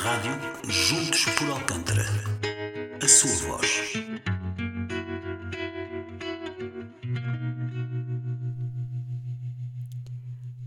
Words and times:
Rádio 0.00 0.30
Juntos 0.62 1.24
por 1.24 1.50
Alcântara. 1.50 2.04
A 3.02 3.08
sua 3.08 3.48
voz. 3.48 3.94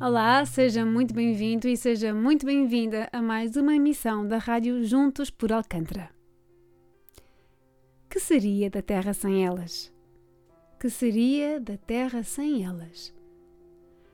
Olá, 0.01 0.45
seja 0.45 0.85
muito 0.85 1.13
bem-vindo 1.13 1.69
e 1.69 1.77
seja 1.77 2.13
muito 2.13 2.45
bem-vinda 2.45 3.07
a 3.13 3.21
mais 3.21 3.55
uma 3.55 3.73
emissão 3.73 4.27
da 4.27 4.37
Rádio 4.37 4.83
Juntos 4.83 5.29
por 5.29 5.53
Alcântara. 5.53 6.09
Que 8.09 8.19
seria 8.19 8.69
da 8.69 8.81
Terra 8.81 9.13
sem 9.13 9.45
elas? 9.45 9.93
Que 10.77 10.89
seria 10.89 11.57
da 11.57 11.77
Terra 11.77 12.21
sem 12.21 12.65
elas? 12.65 13.13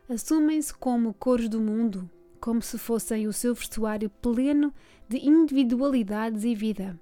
Assumem-se 0.08 0.76
como 0.76 1.12
cores 1.16 1.49
do 1.49 1.59
mundo, 1.59 2.08
como 2.40 2.62
se 2.62 2.77
fossem 2.77 3.27
o 3.27 3.34
seu 3.34 3.54
vestuário 3.54 4.09
pleno 4.09 4.73
de 5.08 5.18
individualidades 5.18 6.44
e 6.44 6.55
vida. 6.55 7.00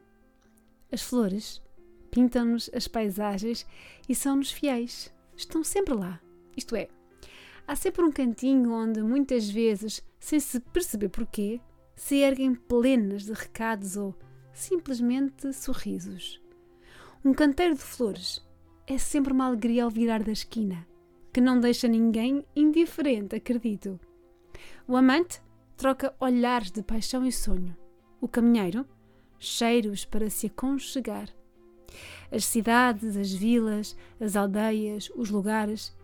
As 0.92 1.02
flores 1.02 1.62
pintam-nos 2.12 2.70
as 2.74 2.88
paisagens 2.88 3.66
e 4.08 4.16
são-nos 4.16 4.52
fiéis. 4.52 5.14
Estão 5.36 5.64
sempre 5.64 5.94
lá. 5.94 6.22
Isto 6.56 6.76
é, 6.76 6.88
há 7.68 7.76
sempre 7.76 8.04
um 8.04 8.12
cantinho 8.12 8.72
onde 8.72 9.02
muitas 9.02 9.50
vezes, 9.50 10.02
sem 10.20 10.40
se 10.40 10.60
perceber 10.60 11.10
porquê, 11.10 11.60
se 11.96 12.16
erguem 12.18 12.56
plenas 12.56 13.24
de 13.24 13.34
recados 13.34 13.98
ou 13.98 14.16
simplesmente 14.54 15.52
sorrisos. 15.52 16.42
Um 17.24 17.34
canteiro 17.34 17.76
de 17.76 17.82
flores 17.82 18.46
é 18.88 18.98
sempre 18.98 19.34
uma 19.34 19.48
alegria 19.48 19.84
ao 19.84 19.90
virar 19.90 20.24
da 20.24 20.32
esquina, 20.32 20.88
que 21.34 21.42
não 21.42 21.60
deixa 21.60 21.88
ninguém 21.88 22.46
indiferente, 22.56 23.36
acredito. 23.36 24.00
O 24.88 24.96
amante 24.96 25.42
troca 25.78 26.16
olhares 26.20 26.72
de 26.72 26.82
paixão 26.82 27.26
e 27.26 27.32
sonho. 27.32 27.76
O 28.22 28.28
caminheiro, 28.28 28.86
cheiros 29.40 30.06
para 30.06 30.30
se 30.30 30.48
aconchegar. 30.48 31.30
As 32.32 32.46
cidades, 32.46 33.16
as 33.16 33.32
vilas, 33.32 33.96
as 34.20 34.36
aldeias, 34.36 35.10
os 35.16 35.30
lugares 35.30 35.96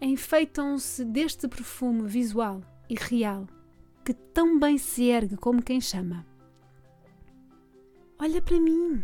enfeitam-se 0.00 1.04
deste 1.04 1.48
perfume 1.48 2.06
visual 2.06 2.60
e 2.88 2.94
real 2.94 3.46
que 4.04 4.14
tão 4.14 4.58
bem 4.58 4.78
se 4.78 5.04
ergue 5.04 5.36
como 5.36 5.62
quem 5.62 5.80
chama. 5.80 6.24
Olha 8.18 8.40
para 8.40 8.60
mim, 8.60 9.02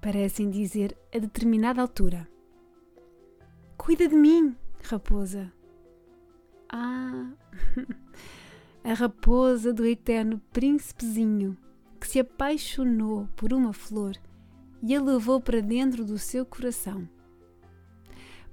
parecem 0.00 0.50
dizer 0.50 0.96
a 1.14 1.18
determinada 1.18 1.80
altura. 1.80 2.28
Cuida 3.76 4.08
de 4.08 4.16
mim, 4.16 4.56
raposa. 4.82 5.52
Ah, 6.68 7.30
a 8.88 8.94
raposa 8.94 9.70
do 9.70 9.84
eterno 9.84 10.40
príncipezinho 10.50 11.58
que 12.00 12.08
se 12.08 12.20
apaixonou 12.20 13.28
por 13.36 13.52
uma 13.52 13.74
flor 13.74 14.16
e 14.82 14.96
a 14.96 15.02
levou 15.02 15.42
para 15.42 15.60
dentro 15.60 16.06
do 16.06 16.18
seu 16.18 16.46
coração. 16.46 17.06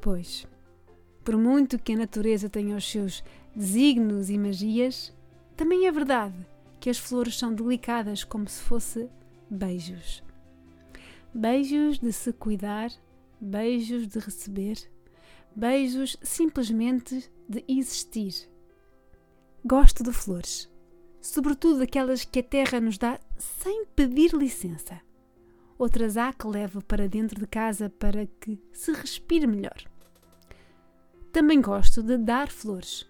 Pois, 0.01 0.45
por 1.23 1.37
muito 1.37 1.79
que 1.79 1.93
a 1.93 1.97
natureza 1.97 2.49
tenha 2.49 2.75
os 2.75 2.83
seus 2.83 3.23
desígnios 3.55 4.29
e 4.29 4.37
magias, 4.37 5.15
também 5.55 5.87
é 5.87 5.91
verdade 5.91 6.35
que 6.81 6.89
as 6.89 6.97
flores 6.97 7.37
são 7.37 7.53
delicadas 7.53 8.25
como 8.25 8.45
se 8.49 8.61
fosse 8.61 9.09
beijos. 9.49 10.21
Beijos 11.33 11.97
de 11.97 12.11
se 12.11 12.33
cuidar, 12.33 12.91
beijos 13.39 14.05
de 14.05 14.19
receber, 14.19 14.75
beijos 15.55 16.17
simplesmente 16.21 17.31
de 17.47 17.63
existir. 17.69 18.53
Gosto 19.67 20.03
de 20.03 20.13
flores, 20.13 20.71
sobretudo 21.19 21.81
aquelas 21.81 22.23
que 22.23 22.37
a 22.37 22.43
terra 22.43 22.79
nos 22.79 22.99
dá 22.99 23.19
sem 23.35 23.83
pedir 23.95 24.31
licença. 24.31 25.01
Outras 25.75 26.17
há 26.17 26.31
que 26.31 26.45
levo 26.45 26.83
para 26.83 27.09
dentro 27.09 27.39
de 27.39 27.47
casa 27.47 27.89
para 27.89 28.27
que 28.27 28.61
se 28.71 28.91
respire 28.91 29.47
melhor. 29.47 29.83
Também 31.31 31.59
gosto 31.59 32.03
de 32.03 32.15
dar 32.15 32.51
flores 32.51 33.09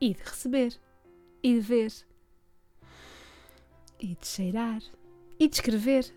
e 0.00 0.14
de 0.14 0.22
receber 0.22 0.80
e 1.42 1.52
de 1.56 1.60
ver 1.60 1.92
e 4.00 4.14
de 4.14 4.26
cheirar 4.26 4.82
e 5.38 5.46
de 5.46 5.54
escrever. 5.54 6.10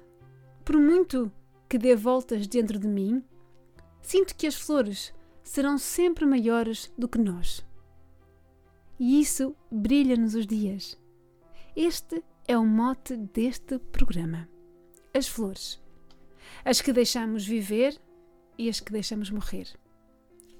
Por 0.63 0.77
muito 0.77 1.29
que 1.67 1.77
dê 1.77 1.93
voltas 1.93 2.47
dentro 2.47 2.79
de 2.79 2.87
mim, 2.87 3.21
sinto 4.01 4.33
que 4.33 4.47
as 4.47 4.55
flores 4.55 5.13
serão 5.43 5.77
sempre 5.77 6.25
maiores 6.25 6.89
do 6.97 7.09
que 7.09 7.17
nós. 7.17 7.65
E 9.05 9.19
isso 9.19 9.53
brilha-nos 9.69 10.33
os 10.33 10.47
dias. 10.47 10.97
Este 11.75 12.23
é 12.47 12.57
o 12.57 12.65
mote 12.65 13.17
deste 13.17 13.77
programa. 13.77 14.47
As 15.13 15.27
flores. 15.27 15.77
As 16.63 16.79
que 16.79 16.93
deixamos 16.93 17.45
viver 17.45 17.99
e 18.57 18.69
as 18.69 18.79
que 18.79 18.93
deixamos 18.93 19.29
morrer. 19.29 19.67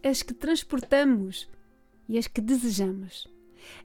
As 0.04 0.22
que 0.22 0.34
transportamos 0.34 1.50
e 2.10 2.18
as 2.18 2.28
que 2.28 2.42
desejamos. 2.42 3.34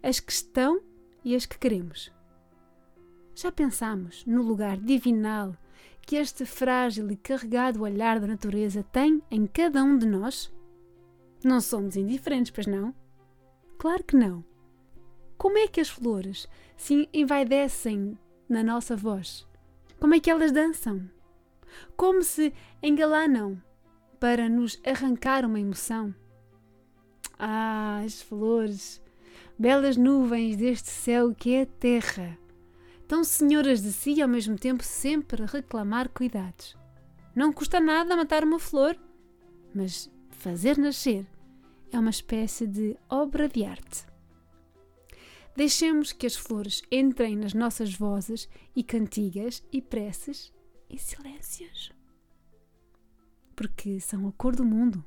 As 0.02 0.18
que 0.18 0.32
estão 0.32 0.82
e 1.24 1.36
as 1.36 1.46
que 1.46 1.56
queremos. 1.56 2.10
Já 3.36 3.52
pensamos 3.52 4.26
no 4.26 4.42
lugar 4.42 4.76
divinal 4.76 5.56
que 6.02 6.16
este 6.16 6.44
frágil 6.44 7.08
e 7.12 7.16
carregado 7.16 7.82
olhar 7.82 8.18
da 8.18 8.26
natureza 8.26 8.82
tem 8.82 9.22
em 9.30 9.46
cada 9.46 9.84
um 9.84 9.96
de 9.96 10.06
nós? 10.06 10.52
Não 11.44 11.60
somos 11.60 11.96
indiferentes, 11.96 12.50
pois 12.50 12.66
não? 12.66 12.92
Claro 13.78 14.02
que 14.02 14.16
não. 14.16 14.44
Como 15.36 15.56
é 15.56 15.68
que 15.68 15.80
as 15.80 15.88
flores 15.88 16.48
se 16.76 17.08
envaidecem 17.14 18.18
na 18.48 18.60
nossa 18.60 18.96
voz? 18.96 19.46
Como 20.00 20.14
é 20.14 20.20
que 20.20 20.28
elas 20.28 20.50
dançam? 20.50 21.08
Como 21.96 22.24
se 22.24 22.52
engalanam 22.82 23.62
para 24.18 24.48
nos 24.48 24.80
arrancar 24.84 25.44
uma 25.44 25.60
emoção? 25.60 26.12
Ah, 27.38 28.02
as 28.04 28.20
flores, 28.20 29.00
belas 29.56 29.96
nuvens 29.96 30.56
deste 30.56 30.88
céu 30.90 31.32
que 31.32 31.54
é 31.54 31.62
a 31.62 31.66
terra, 31.66 32.36
tão 33.06 33.22
senhoras 33.22 33.80
de 33.80 33.92
si 33.92 34.14
e 34.14 34.22
ao 34.22 34.28
mesmo 34.28 34.58
tempo 34.58 34.82
sempre 34.82 35.46
reclamar 35.46 36.08
cuidados. 36.08 36.76
Não 37.32 37.52
custa 37.52 37.78
nada 37.78 38.16
matar 38.16 38.42
uma 38.42 38.58
flor, 38.58 38.98
mas 39.72 40.10
fazer 40.30 40.76
nascer 40.76 41.24
é 41.92 41.98
uma 41.98 42.10
espécie 42.10 42.66
de 42.66 42.96
obra 43.08 43.48
de 43.48 43.64
arte. 43.64 44.06
Deixemos 45.56 46.12
que 46.12 46.26
as 46.26 46.36
flores 46.36 46.82
entrem 46.90 47.36
nas 47.36 47.54
nossas 47.54 47.92
vozes 47.92 48.48
e 48.76 48.82
cantigas 48.84 49.62
e 49.72 49.82
preces 49.82 50.52
e 50.88 50.98
silêncios. 50.98 51.92
Porque 53.56 53.98
são 54.00 54.28
a 54.28 54.32
cor 54.32 54.54
do 54.54 54.64
mundo, 54.64 55.04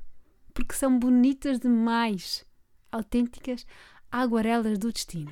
porque 0.52 0.74
são 0.74 0.98
bonitas 0.98 1.58
demais, 1.58 2.44
autênticas 2.90 3.66
aguarelas 4.10 4.78
do 4.78 4.92
destino. 4.92 5.30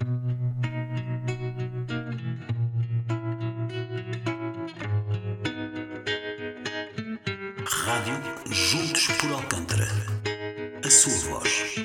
Rádio 7.67 8.15
Juntos 8.47 9.07
por 9.19 9.33
Alcântara. 9.33 10.20
A 10.91 10.93
sua 10.93 11.13
voz. 11.31 11.77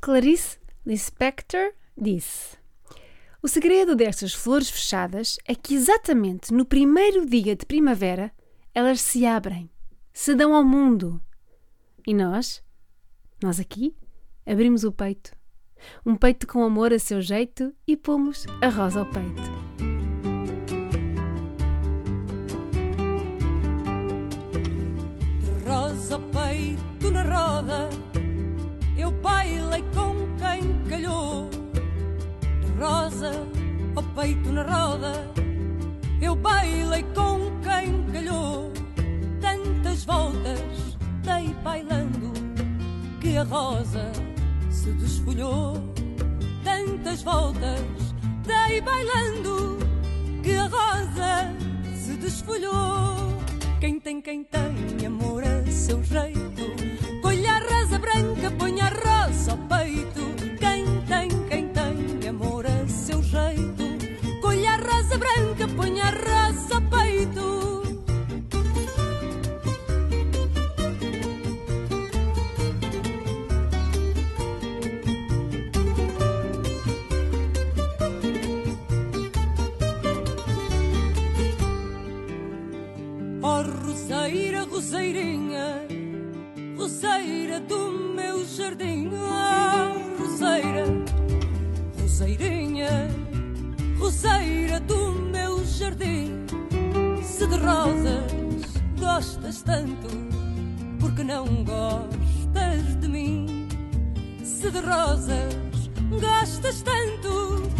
Clarice 0.00 0.58
Lispector 0.86 1.72
disse: 2.00 2.56
O 3.42 3.48
segredo 3.48 3.96
destas 3.96 4.32
flores 4.32 4.70
fechadas 4.70 5.36
é 5.44 5.52
que 5.56 5.74
exatamente 5.74 6.54
no 6.54 6.64
primeiro 6.64 7.26
dia 7.26 7.56
de 7.56 7.66
primavera 7.66 8.30
elas 8.72 9.00
se 9.00 9.26
abrem, 9.26 9.68
se 10.12 10.32
dão 10.36 10.54
ao 10.54 10.62
mundo. 10.62 11.20
E 12.06 12.14
nós, 12.14 12.62
nós 13.42 13.58
aqui, 13.58 13.96
abrimos 14.46 14.84
o 14.84 14.92
peito. 14.92 15.41
Um 16.04 16.16
peito 16.16 16.46
com 16.46 16.62
amor 16.62 16.92
a 16.92 16.98
seu 16.98 17.20
jeito 17.20 17.72
e 17.86 17.96
pomos 17.96 18.46
a 18.60 18.68
rosa 18.68 19.00
ao 19.00 19.06
peito. 19.06 19.42
Rosa 25.66 26.18
peito 26.18 27.10
na 27.10 27.22
roda, 27.22 27.88
eu 28.96 29.10
bailei 29.10 29.82
com 29.94 30.14
quem 30.36 30.90
calhou. 30.90 31.48
Rosa 32.78 33.46
ao 33.94 34.02
peito 34.02 34.52
na 34.52 34.62
roda, 34.62 35.12
eu 36.20 36.34
bailei 36.34 37.02
com 37.14 37.50
quem 37.62 38.04
calhou. 38.12 38.72
Tantas 39.40 40.04
voltas 40.04 40.98
dei 41.22 41.54
bailando 41.62 42.32
que 43.20 43.36
a 43.36 43.44
rosa 43.44 44.10
se 44.82 44.90
desfolhou. 44.92 45.74
Tantas 46.64 47.22
voltas 47.22 47.80
dei 48.44 48.80
bailando 48.80 49.78
que 50.42 50.54
a 50.56 50.64
rosa 50.64 51.54
se 51.94 52.14
desfolhou. 52.14 53.14
Quem 53.78 54.00
tem, 54.00 54.20
quem 54.20 54.44
tem 54.44 55.06
amor 55.06 55.44
a 55.44 55.70
seu 55.70 56.02
jeito, 56.02 57.20
colha 57.20 57.60
branca 58.00 58.50
põe 58.58 58.80
a 58.80 58.88
rosa 58.88 59.52
ao 59.52 59.58
peito. 59.58 60.22
Quem 60.58 60.84
tem, 61.06 61.28
quem 61.48 61.68
tem 61.68 62.28
amor 62.28 62.66
a 62.66 62.88
seu 62.88 63.22
jeito. 63.22 64.40
Colhe 64.40 64.66
a 64.66 64.76
rosa 64.76 65.16
branca, 65.16 65.68
põe 65.76 66.00
a 66.00 66.10
rosa 66.10 66.31
roseira, 84.22 84.62
roseirinha, 84.62 85.86
roseira 86.76 87.58
do 87.58 87.90
meu 88.14 88.44
jardim. 88.46 89.10
Oh, 89.12 90.22
roseira, 90.22 90.84
roseirinha, 92.00 93.10
roseira 93.98 94.78
do 94.78 95.12
meu 95.12 95.64
jardim. 95.64 96.46
Se 97.20 97.48
de 97.48 97.56
rosas 97.56 98.80
gostas 98.96 99.62
tanto, 99.62 100.08
porque 101.00 101.24
não 101.24 101.64
gostas 101.64 103.00
de 103.00 103.08
mim? 103.08 103.66
Se 104.44 104.70
de 104.70 104.78
rosas 104.78 105.52
gostas 106.20 106.80
tanto, 106.82 107.71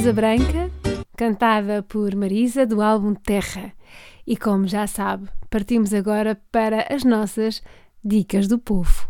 Rosa 0.00 0.14
Branca, 0.14 0.70
cantada 1.14 1.82
por 1.82 2.16
Marisa 2.16 2.64
do 2.64 2.80
álbum 2.80 3.12
Terra. 3.12 3.74
E 4.26 4.34
como 4.34 4.66
já 4.66 4.86
sabe, 4.86 5.28
partimos 5.50 5.92
agora 5.92 6.40
para 6.50 6.86
as 6.90 7.04
nossas 7.04 7.62
dicas 8.02 8.48
do 8.48 8.58
povo. 8.58 9.06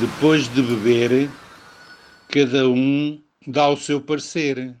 Depois 0.00 0.48
de 0.48 0.62
beber, 0.62 1.30
cada 2.28 2.66
um 2.66 3.20
dá 3.46 3.68
o 3.68 3.76
seu 3.76 4.00
parecer. 4.00 4.74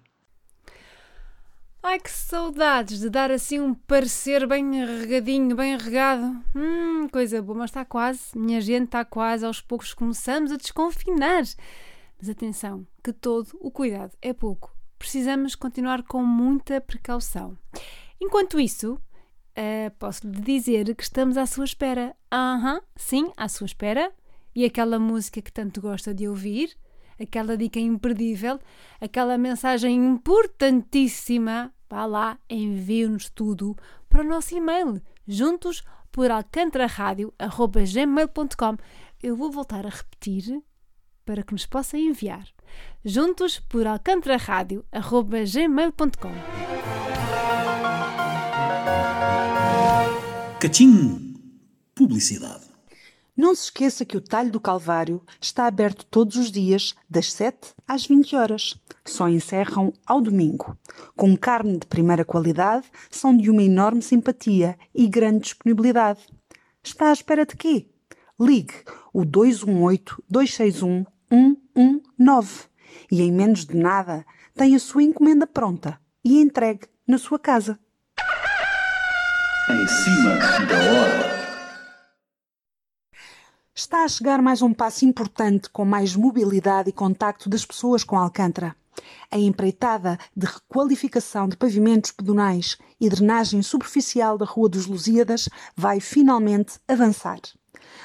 Ai 1.80 2.00
que 2.00 2.10
saudades 2.10 2.98
de 2.98 3.08
dar 3.08 3.30
assim 3.30 3.60
um 3.60 3.72
parecer 3.72 4.46
bem 4.48 4.84
regadinho, 4.84 5.54
bem 5.54 5.76
regado. 5.76 6.42
Hum, 6.54 7.08
coisa 7.08 7.40
boa, 7.40 7.58
mas 7.58 7.70
está 7.70 7.84
quase, 7.84 8.36
minha 8.36 8.60
gente, 8.60 8.86
está 8.86 9.04
quase. 9.04 9.46
Aos 9.46 9.60
poucos 9.60 9.94
começamos 9.94 10.50
a 10.50 10.56
desconfinar. 10.56 11.44
Mas 12.18 12.28
atenção, 12.28 12.84
que 13.02 13.12
todo 13.12 13.56
o 13.60 13.70
cuidado 13.70 14.12
é 14.20 14.32
pouco. 14.32 14.74
Precisamos 14.98 15.54
continuar 15.54 16.02
com 16.02 16.22
muita 16.22 16.80
precaução. 16.80 17.56
Enquanto 18.20 18.58
isso, 18.58 19.00
eh, 19.54 19.90
posso 20.00 20.26
lhe 20.26 20.40
dizer 20.40 20.92
que 20.96 21.02
estamos 21.04 21.36
à 21.36 21.46
sua 21.46 21.64
espera. 21.64 22.14
Aham, 22.30 22.82
sim, 22.96 23.30
à 23.36 23.48
sua 23.48 23.66
espera. 23.66 24.12
E 24.52 24.64
aquela 24.64 24.98
música 24.98 25.40
que 25.40 25.52
tanto 25.52 25.80
gosta 25.80 26.12
de 26.12 26.26
ouvir, 26.26 26.76
aquela 27.20 27.56
dica 27.56 27.80
imperdível, 27.80 28.60
aquela 29.00 29.38
mensagem 29.38 29.96
importantíssima, 29.96 31.72
vá 31.88 32.04
lá, 32.06 32.38
envie-nos 32.48 33.28
tudo 33.30 33.76
para 34.08 34.22
o 34.22 34.28
nosso 34.28 34.56
e-mail, 34.56 35.02
juntos 35.26 35.82
por 36.10 36.30
alcantraradio.gmail.com. 36.30 38.76
Eu 39.22 39.36
vou 39.36 39.50
voltar 39.50 39.84
a 39.86 39.90
repetir 39.90 40.62
para 41.24 41.42
que 41.42 41.52
nos 41.52 41.66
possa 41.66 41.98
enviar. 41.98 42.46
Juntos 43.04 43.58
por 43.60 43.86
alcantraradio.gmail.com. 43.86 46.32
Cachim! 50.60 51.34
Publicidade. 51.94 52.67
Não 53.38 53.54
se 53.54 53.64
esqueça 53.66 54.04
que 54.04 54.16
o 54.16 54.20
Talho 54.20 54.50
do 54.50 54.58
Calvário 54.58 55.22
está 55.40 55.68
aberto 55.68 56.04
todos 56.06 56.34
os 56.34 56.50
dias, 56.50 56.96
das 57.08 57.32
7 57.32 57.72
às 57.86 58.04
20 58.04 58.34
horas. 58.34 58.74
Só 59.04 59.28
encerram 59.28 59.92
ao 60.04 60.20
domingo. 60.20 60.76
Com 61.14 61.36
carne 61.36 61.78
de 61.78 61.86
primeira 61.86 62.24
qualidade, 62.24 62.86
são 63.08 63.36
de 63.36 63.48
uma 63.48 63.62
enorme 63.62 64.02
simpatia 64.02 64.76
e 64.92 65.06
grande 65.06 65.42
disponibilidade. 65.42 66.26
Está 66.82 67.10
à 67.10 67.12
espera 67.12 67.46
de 67.46 67.54
quê? 67.54 67.86
Ligue 68.40 68.74
o 69.14 69.22
218-261-119 69.22 71.06
e 73.08 73.22
em 73.22 73.30
menos 73.30 73.64
de 73.64 73.76
nada 73.76 74.26
tem 74.52 74.74
a 74.74 74.80
sua 74.80 75.04
encomenda 75.04 75.46
pronta 75.46 76.00
e 76.24 76.40
entregue 76.40 76.88
na 77.06 77.18
sua 77.18 77.38
casa. 77.38 77.78
Em 79.70 79.86
cima 79.86 80.34
da 80.66 80.76
hora. 80.76 81.37
Está 83.88 84.04
a 84.04 84.08
chegar 84.08 84.42
mais 84.42 84.60
um 84.60 84.74
passo 84.74 85.06
importante 85.06 85.70
com 85.70 85.82
mais 85.82 86.14
mobilidade 86.14 86.90
e 86.90 86.92
contacto 86.92 87.48
das 87.48 87.64
pessoas 87.64 88.04
com 88.04 88.18
Alcântara. 88.18 88.76
A 89.30 89.38
empreitada 89.38 90.18
de 90.36 90.44
requalificação 90.44 91.48
de 91.48 91.56
pavimentos 91.56 92.12
pedonais 92.12 92.76
e 93.00 93.08
drenagem 93.08 93.62
superficial 93.62 94.36
da 94.36 94.44
Rua 94.44 94.68
dos 94.68 94.84
Lusíadas 94.84 95.48
vai 95.74 96.00
finalmente 96.00 96.74
avançar. 96.86 97.40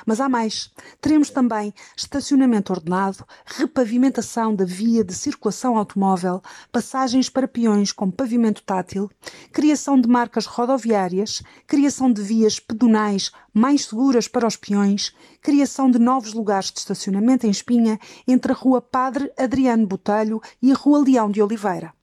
Mas 0.05 0.19
há 0.19 0.29
mais. 0.29 0.71
Teremos 1.01 1.29
também 1.29 1.73
estacionamento 1.95 2.73
ordenado, 2.73 3.25
repavimentação 3.45 4.55
da 4.55 4.65
via 4.65 5.03
de 5.03 5.13
circulação 5.13 5.77
automóvel, 5.77 6.41
passagens 6.71 7.29
para 7.29 7.47
peões 7.47 7.91
com 7.91 8.09
pavimento 8.09 8.63
tátil, 8.63 9.09
criação 9.51 9.99
de 9.99 10.07
marcas 10.07 10.45
rodoviárias, 10.45 11.41
criação 11.67 12.11
de 12.11 12.21
vias 12.21 12.59
pedonais 12.59 13.31
mais 13.53 13.85
seguras 13.85 14.27
para 14.27 14.47
os 14.47 14.55
peões, 14.55 15.13
criação 15.41 15.89
de 15.89 15.99
novos 15.99 16.33
lugares 16.33 16.71
de 16.71 16.79
estacionamento 16.79 17.45
em 17.45 17.51
Espinha 17.51 17.99
entre 18.27 18.51
a 18.51 18.55
Rua 18.55 18.81
Padre 18.81 19.31
Adriano 19.37 19.85
Botelho 19.85 20.41
e 20.61 20.71
a 20.71 20.75
Rua 20.75 21.03
Leão 21.03 21.29
de 21.29 21.41
Oliveira. 21.41 21.93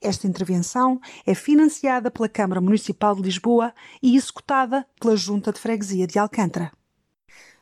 Esta 0.00 0.26
intervenção 0.26 1.00
é 1.26 1.34
financiada 1.34 2.10
pela 2.10 2.28
Câmara 2.28 2.60
Municipal 2.60 3.14
de 3.14 3.22
Lisboa 3.22 3.72
e 4.02 4.16
executada 4.16 4.86
pela 5.00 5.16
Junta 5.16 5.52
de 5.52 5.58
Freguesia 5.58 6.06
de 6.06 6.18
Alcântara. 6.18 6.72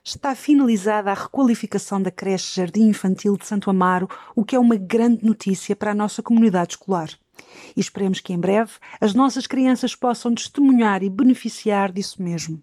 Está 0.04 0.34
finalizada 0.34 1.12
a 1.12 1.14
requalificação 1.14 2.02
da 2.02 2.10
creche 2.10 2.56
Jardim 2.56 2.88
Infantil 2.88 3.36
de 3.36 3.46
Santo 3.46 3.70
Amaro, 3.70 4.08
o 4.34 4.44
que 4.44 4.56
é 4.56 4.58
uma 4.58 4.74
grande 4.74 5.24
notícia 5.24 5.76
para 5.76 5.92
a 5.92 5.94
nossa 5.94 6.20
comunidade 6.20 6.72
escolar. 6.72 7.08
E 7.76 7.80
esperemos 7.80 8.18
que 8.18 8.32
em 8.32 8.38
breve 8.38 8.72
as 9.00 9.14
nossas 9.14 9.46
crianças 9.46 9.94
possam 9.94 10.34
testemunhar 10.34 11.04
e 11.04 11.08
beneficiar 11.08 11.92
disso 11.92 12.20
mesmo. 12.20 12.60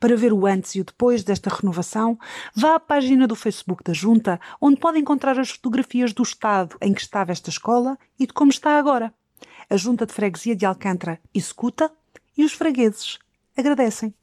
Para 0.00 0.16
ver 0.16 0.32
o 0.32 0.46
antes 0.46 0.74
e 0.74 0.80
o 0.80 0.84
depois 0.84 1.22
desta 1.22 1.54
renovação, 1.54 2.18
vá 2.54 2.76
à 2.76 2.80
página 2.80 3.26
do 3.26 3.36
Facebook 3.36 3.84
da 3.84 3.92
Junta, 3.92 4.40
onde 4.58 4.80
pode 4.80 4.98
encontrar 4.98 5.38
as 5.38 5.50
fotografias 5.50 6.14
do 6.14 6.22
estado 6.22 6.78
em 6.80 6.94
que 6.94 7.02
estava 7.02 7.30
esta 7.30 7.50
escola 7.50 7.98
e 8.18 8.26
de 8.26 8.32
como 8.32 8.50
está 8.50 8.78
agora. 8.78 9.12
A 9.68 9.76
Junta 9.76 10.06
de 10.06 10.14
Freguesia 10.14 10.56
de 10.56 10.64
Alcântara 10.64 11.20
executa 11.34 11.92
e 12.38 12.42
os 12.42 12.54
fregueses 12.54 13.18
agradecem. 13.54 14.14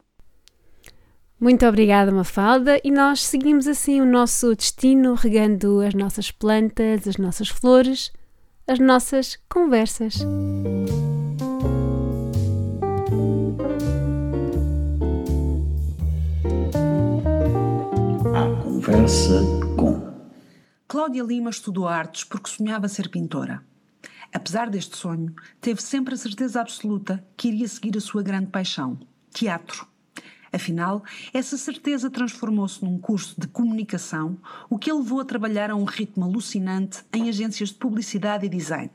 Muito 1.40 1.68
obrigada, 1.68 2.12
Mafalda, 2.12 2.82
e 2.84 2.90
nós 2.90 3.24
seguimos 3.24 3.68
assim 3.68 4.02
o 4.02 4.06
nosso 4.08 4.56
destino, 4.56 5.14
regando 5.14 5.82
as 5.82 5.94
nossas 5.94 6.32
plantas, 6.32 7.08
as 7.08 7.18
nossas 7.18 7.48
flores, 7.48 8.12
as 8.68 8.80
nossas 8.80 9.38
conversas. 9.48 10.16
A 18.34 18.64
conversa 18.64 19.40
com 19.76 20.12
Cláudia 20.88 21.22
Lima 21.22 21.52
estudou 21.52 21.88
artes 21.88 22.24
porque 22.24 22.50
sonhava 22.50 22.88
ser 22.88 23.10
pintora. 23.10 23.62
Apesar 24.34 24.72
deste 24.72 24.98
sonho, 24.98 25.36
teve 25.62 25.84
sempre 25.84 26.16
a 26.16 26.18
certeza 26.18 26.60
absoluta 26.60 27.24
que 27.38 27.50
iria 27.50 27.68
seguir 27.68 27.96
a 27.96 28.02
sua 28.02 28.24
grande 28.24 28.48
paixão, 28.48 28.98
teatro. 29.32 29.88
Afinal, 30.52 31.04
essa 31.34 31.58
certeza 31.58 32.10
transformou-se 32.10 32.84
num 32.84 32.98
curso 32.98 33.40
de 33.40 33.48
comunicação, 33.48 34.38
o 34.70 34.78
que 34.78 34.90
a 34.90 34.96
levou 34.96 35.20
a 35.20 35.26
trabalhar 35.26 35.70
a 35.72 35.76
um 35.76 35.84
ritmo 35.84 36.26
alucinante 36.26 37.04
em 37.14 37.30
agências 37.30 37.70
de 37.70 37.76
publicidade 37.76 38.46
e 38.46 38.50
design. 38.50 38.92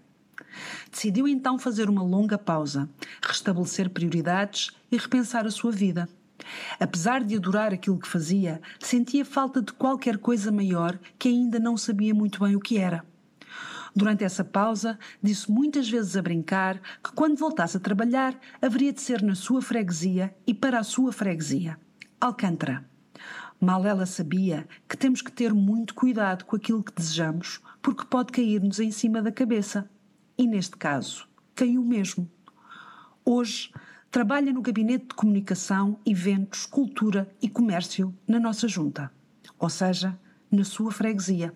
Decidiu 0.91 1.27
então 1.29 1.59
fazer 1.59 1.89
uma 1.89 2.03
longa 2.03 2.39
pausa, 2.39 2.89
restabelecer 3.23 3.91
prioridades 3.91 4.71
e 4.91 4.97
repensar 4.97 5.47
a 5.47 5.51
sua 5.51 5.71
vida. 5.71 6.09
Apesar 6.79 7.23
de 7.23 7.37
adorar 7.37 7.73
aquilo 7.73 7.99
que 7.99 8.09
fazia, 8.09 8.61
sentia 8.81 9.25
falta 9.25 9.63
de 9.63 9.73
qualquer 9.73 10.19
coisa 10.19 10.51
maior 10.51 10.99
que 11.19 11.29
ainda 11.29 11.59
não 11.59 11.77
sabia 11.77 12.15
muito 12.15 12.41
bem 12.45 12.57
o 12.57 12.61
que 12.61 12.79
era. 12.79 13.05
Durante 13.95 14.25
essa 14.25 14.43
pausa, 14.43 14.99
disse 15.23 15.51
muitas 15.51 15.89
vezes 15.89 16.17
a 16.17 16.23
brincar 16.23 16.81
que 17.03 17.13
quando 17.13 17.37
voltasse 17.37 17.77
a 17.77 17.81
trabalhar 17.81 18.39
haveria 18.61 18.93
de 18.93 19.03
ser 19.03 19.23
na 19.23 19.35
sua 19.35 19.61
freguesia 19.61 20.35
e 20.47 20.55
para 20.55 20.79
a 20.79 20.85
sua 20.85 21.13
freguesia. 21.13 21.79
Alcântara. 22.19 22.89
Mal 23.61 23.87
ela 23.87 24.07
sabia 24.07 24.67
que 24.89 24.97
temos 24.97 25.21
que 25.21 25.31
ter 25.31 25.53
muito 25.53 25.95
cuidado 25.95 26.45
com 26.47 26.57
aquilo 26.57 26.83
que 26.83 26.93
desejamos, 26.93 27.61
porque 27.83 28.07
pode 28.07 28.33
cair-nos 28.33 28.81
em 28.81 28.91
cima 28.91 29.21
da 29.21 29.31
cabeça. 29.31 29.89
E 30.39 30.47
neste 30.47 30.77
caso, 30.77 31.29
caiu 31.55 31.85
mesmo. 31.85 32.29
Hoje, 33.25 33.71
trabalha 34.11 34.53
no 34.53 34.63
Gabinete 34.63 35.09
de 35.09 35.15
Comunicação, 35.15 35.99
Eventos, 36.05 36.67
Cultura 36.67 37.31
e 37.41 37.49
Comércio 37.49 38.13
na 38.27 38.41
nossa 38.41 38.67
junta, 38.67 39.13
ou 39.59 39.69
seja, 39.69 40.19
na 40.51 40.65
sua 40.65 40.91
freguesia 40.91 41.55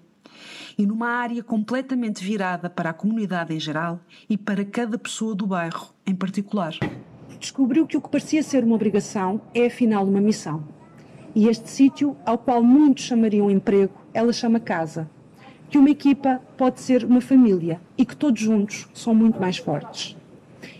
e 0.79 0.87
numa 0.87 1.09
área 1.09 1.43
completamente 1.43 2.23
virada 2.23 2.69
para 2.69 2.91
a 2.91 2.95
comunidade 2.95 3.55
em 3.55 3.61
geral 3.61 4.01
e 4.29 4.37
para 4.37 4.65
cada 4.65 4.99
pessoa 4.99 5.35
do 5.35 5.47
bairro 5.47 5.95
em 6.07 6.15
particular. 6.15 6.75
Descobriu 7.41 7.87
que 7.87 7.97
o 7.97 8.01
que 8.01 8.09
parecia 8.09 8.43
ser 8.43 8.65
uma 8.65 8.75
obrigação 8.75 9.41
é 9.55 9.67
afinal 9.67 10.07
uma 10.07 10.21
missão. 10.21 10.65
E 11.35 11.49
este 11.49 11.69
sítio, 11.71 12.17
ao 12.25 12.39
qual 12.39 12.63
muitos 12.63 13.05
chamariam 13.05 13.51
emprego, 13.51 13.93
ela 14.13 14.33
chama 14.33 14.61
casa. 14.61 15.09
Que 15.69 15.79
uma 15.79 15.91
equipa 15.91 16.41
pode 16.57 16.81
ser 16.81 17.05
uma 17.05 17.21
família 17.21 17.81
e 17.97 18.05
que 18.05 18.17
todos 18.17 18.41
juntos 18.41 18.89
são 18.95 19.15
muito 19.15 19.41
mais 19.41 19.59
fortes. 19.59 20.17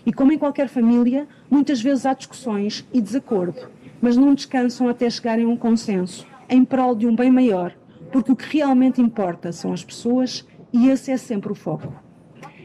E 0.05 0.13
como 0.13 0.31
em 0.31 0.37
qualquer 0.37 0.69
família, 0.69 1.27
muitas 1.49 1.81
vezes 1.81 2.05
há 2.05 2.13
discussões 2.13 2.87
e 2.93 3.01
desacordo, 3.01 3.69
mas 4.01 4.17
não 4.17 4.33
descansam 4.33 4.87
até 4.87 5.09
chegarem 5.09 5.45
a 5.45 5.49
um 5.49 5.57
consenso 5.57 6.25
em 6.49 6.63
prol 6.63 6.95
de 6.95 7.05
um 7.05 7.15
bem 7.15 7.29
maior 7.29 7.73
porque 8.11 8.31
o 8.31 8.35
que 8.35 8.57
realmente 8.57 9.01
importa 9.01 9.51
são 9.51 9.73
as 9.73 9.83
pessoas 9.83 10.45
e 10.71 10.89
esse 10.89 11.11
é 11.11 11.17
sempre 11.17 11.51
o 11.51 11.55
foco. 11.55 11.93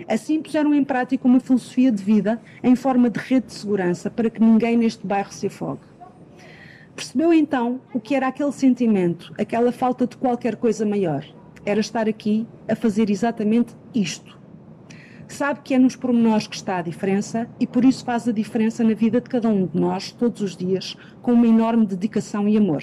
Assim 0.09 0.43
puseram 0.43 0.75
em 0.75 0.85
prática 0.85 1.27
uma 1.27 1.41
filosofia 1.41 1.91
de 1.91 2.03
vida 2.03 2.41
em 2.63 2.75
forma 2.75 3.09
de 3.09 3.19
rede 3.19 3.47
de 3.47 3.53
segurança 3.53 4.11
para 4.11 4.31
que 4.31 4.41
ninguém 4.41 4.77
neste 4.77 5.07
bairro 5.07 5.33
se 5.33 5.47
afogue. 5.47 5.83
Percebeu 6.95 7.33
então 7.33 7.81
o 7.95 8.01
que 8.01 8.15
era 8.15 8.29
aquele 8.29 8.53
sentimento, 8.53 9.33
aquela 9.39 9.73
falta 9.73 10.07
de 10.07 10.17
qualquer 10.17 10.57
coisa 10.57 10.85
maior. 10.85 11.25
Era 11.65 11.81
estar 11.81 12.09
aqui 12.09 12.47
a 12.69 12.75
fazer 12.75 13.09
exatamente 13.09 13.75
isto. 13.95 14.39
Sabe 15.29 15.61
que 15.65 15.73
é 15.73 15.79
nos 15.79 15.97
pormenores 15.97 16.47
que 16.47 16.57
está 16.57 16.77
a 16.77 16.83
diferença 16.83 17.49
e 17.59 17.67
por 17.67 17.85
isso 17.85 18.05
faz 18.05 18.29
a 18.29 18.33
diferença 18.33 18.85
na 18.85 18.93
vida 18.93 19.21
de 19.21 19.31
cada 19.31 19.49
um 19.49 19.67
de 19.67 19.81
nós, 19.81 20.13
todos 20.13 20.43
os 20.43 20.55
dias, 20.55 20.95
com 21.23 21.33
uma 21.33 21.47
enorme 21.47 21.87
dedicação 21.87 22.47
e 22.47 22.59
amor. 22.59 22.83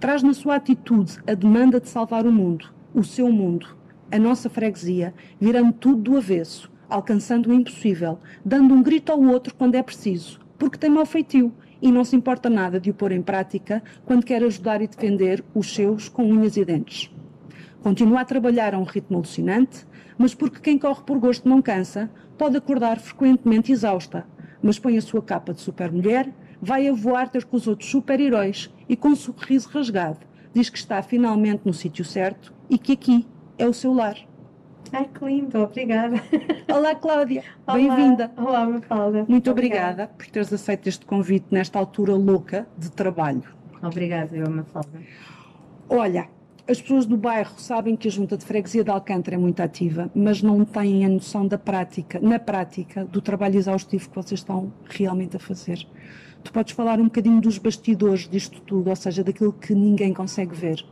Traz 0.00 0.22
na 0.22 0.34
sua 0.34 0.56
atitude 0.56 1.18
a 1.26 1.34
demanda 1.34 1.80
de 1.80 1.88
salvar 1.88 2.26
o 2.26 2.32
mundo, 2.32 2.72
o 2.94 3.02
seu 3.02 3.30
mundo, 3.30 3.76
a 4.10 4.18
nossa 4.18 4.50
freguesia, 4.50 5.14
virando 5.40 5.72
tudo 5.72 6.10
do 6.10 6.16
avesso, 6.16 6.70
alcançando 6.88 7.50
o 7.50 7.54
impossível, 7.54 8.18
dando 8.44 8.74
um 8.74 8.82
grito 8.82 9.10
ao 9.10 9.20
outro 9.22 9.54
quando 9.54 9.76
é 9.76 9.82
preciso, 9.82 10.40
porque 10.58 10.78
tem 10.78 10.90
mau 10.90 11.06
feitio 11.06 11.52
e 11.80 11.90
não 11.90 12.04
se 12.04 12.16
importa 12.16 12.50
nada 12.50 12.78
de 12.78 12.90
o 12.90 12.94
pôr 12.94 13.12
em 13.12 13.22
prática 13.22 13.82
quando 14.04 14.24
quer 14.24 14.42
ajudar 14.42 14.82
e 14.82 14.88
defender 14.88 15.44
os 15.54 15.74
seus 15.74 16.08
com 16.08 16.24
unhas 16.24 16.56
e 16.56 16.64
dentes. 16.64 17.10
Continua 17.82 18.20
a 18.20 18.24
trabalhar 18.24 18.74
a 18.74 18.78
um 18.78 18.84
ritmo 18.84 19.16
alucinante, 19.16 19.86
mas 20.18 20.34
porque 20.34 20.60
quem 20.60 20.78
corre 20.78 21.02
por 21.02 21.18
gosto 21.18 21.48
não 21.48 21.62
cansa, 21.62 22.10
pode 22.36 22.56
acordar 22.56 22.98
frequentemente 22.98 23.72
exausta, 23.72 24.26
mas 24.62 24.78
põe 24.78 24.96
a 24.96 25.02
sua 25.02 25.22
capa 25.22 25.52
de 25.52 25.60
supermulher, 25.60 26.32
vai 26.60 26.88
a 26.88 26.92
voar 26.92 27.28
ter 27.28 27.44
com 27.44 27.56
os 27.56 27.66
outros 27.66 27.90
super-heróis 27.90 28.73
e 28.88 28.96
com 28.96 29.08
um 29.08 29.16
sorriso 29.16 29.68
rasgado 29.68 30.20
diz 30.52 30.70
que 30.70 30.78
está 30.78 31.02
finalmente 31.02 31.62
no 31.64 31.72
sítio 31.72 32.04
certo 32.04 32.52
e 32.70 32.78
que 32.78 32.92
aqui 32.92 33.26
é 33.58 33.66
o 33.66 33.72
seu 33.72 33.92
lar. 33.92 34.16
Ai, 34.92 35.08
que 35.12 35.24
lindo, 35.24 35.58
obrigada. 35.58 36.22
Olá, 36.72 36.94
Cláudia. 36.94 37.42
Bem-vinda. 37.66 38.30
Olá, 38.36 38.64
Mafalda. 38.64 39.24
Muito 39.28 39.50
obrigada. 39.50 40.06
por 40.06 40.26
teres 40.26 40.52
aceito 40.52 40.88
este 40.88 41.04
convite 41.04 41.46
nesta 41.50 41.78
altura 41.78 42.14
louca 42.14 42.66
de 42.78 42.90
trabalho. 42.90 43.42
Obrigada, 43.82 44.36
eu, 44.36 44.48
Mafalda. 44.48 45.00
Olha, 45.88 46.28
as 46.66 46.80
pessoas 46.80 47.04
do 47.04 47.16
bairro 47.16 47.52
sabem 47.58 47.94
que 47.94 48.08
a 48.08 48.10
Junta 48.10 48.38
de 48.38 48.44
Freguesia 48.44 48.82
de 48.82 48.90
Alcântara 48.90 49.36
é 49.36 49.38
muito 49.38 49.60
ativa, 49.60 50.10
mas 50.14 50.40
não 50.40 50.64
têm 50.64 51.04
a 51.04 51.08
noção 51.08 51.46
da 51.46 51.58
prática, 51.58 52.18
na 52.20 52.38
prática, 52.38 53.04
do 53.04 53.20
trabalho 53.20 53.58
exaustivo 53.58 54.08
que 54.08 54.16
vocês 54.16 54.40
estão 54.40 54.72
realmente 54.88 55.36
a 55.36 55.38
fazer. 55.38 55.86
Tu 56.42 56.50
podes 56.50 56.72
falar 56.72 56.98
um 57.00 57.04
bocadinho 57.04 57.40
dos 57.40 57.58
bastidores 57.58 58.28
disto 58.28 58.62
tudo, 58.62 58.88
ou 58.88 58.96
seja, 58.96 59.22
daquilo 59.22 59.52
que 59.52 59.74
ninguém 59.74 60.14
consegue 60.14 60.54
ver. 60.54 60.84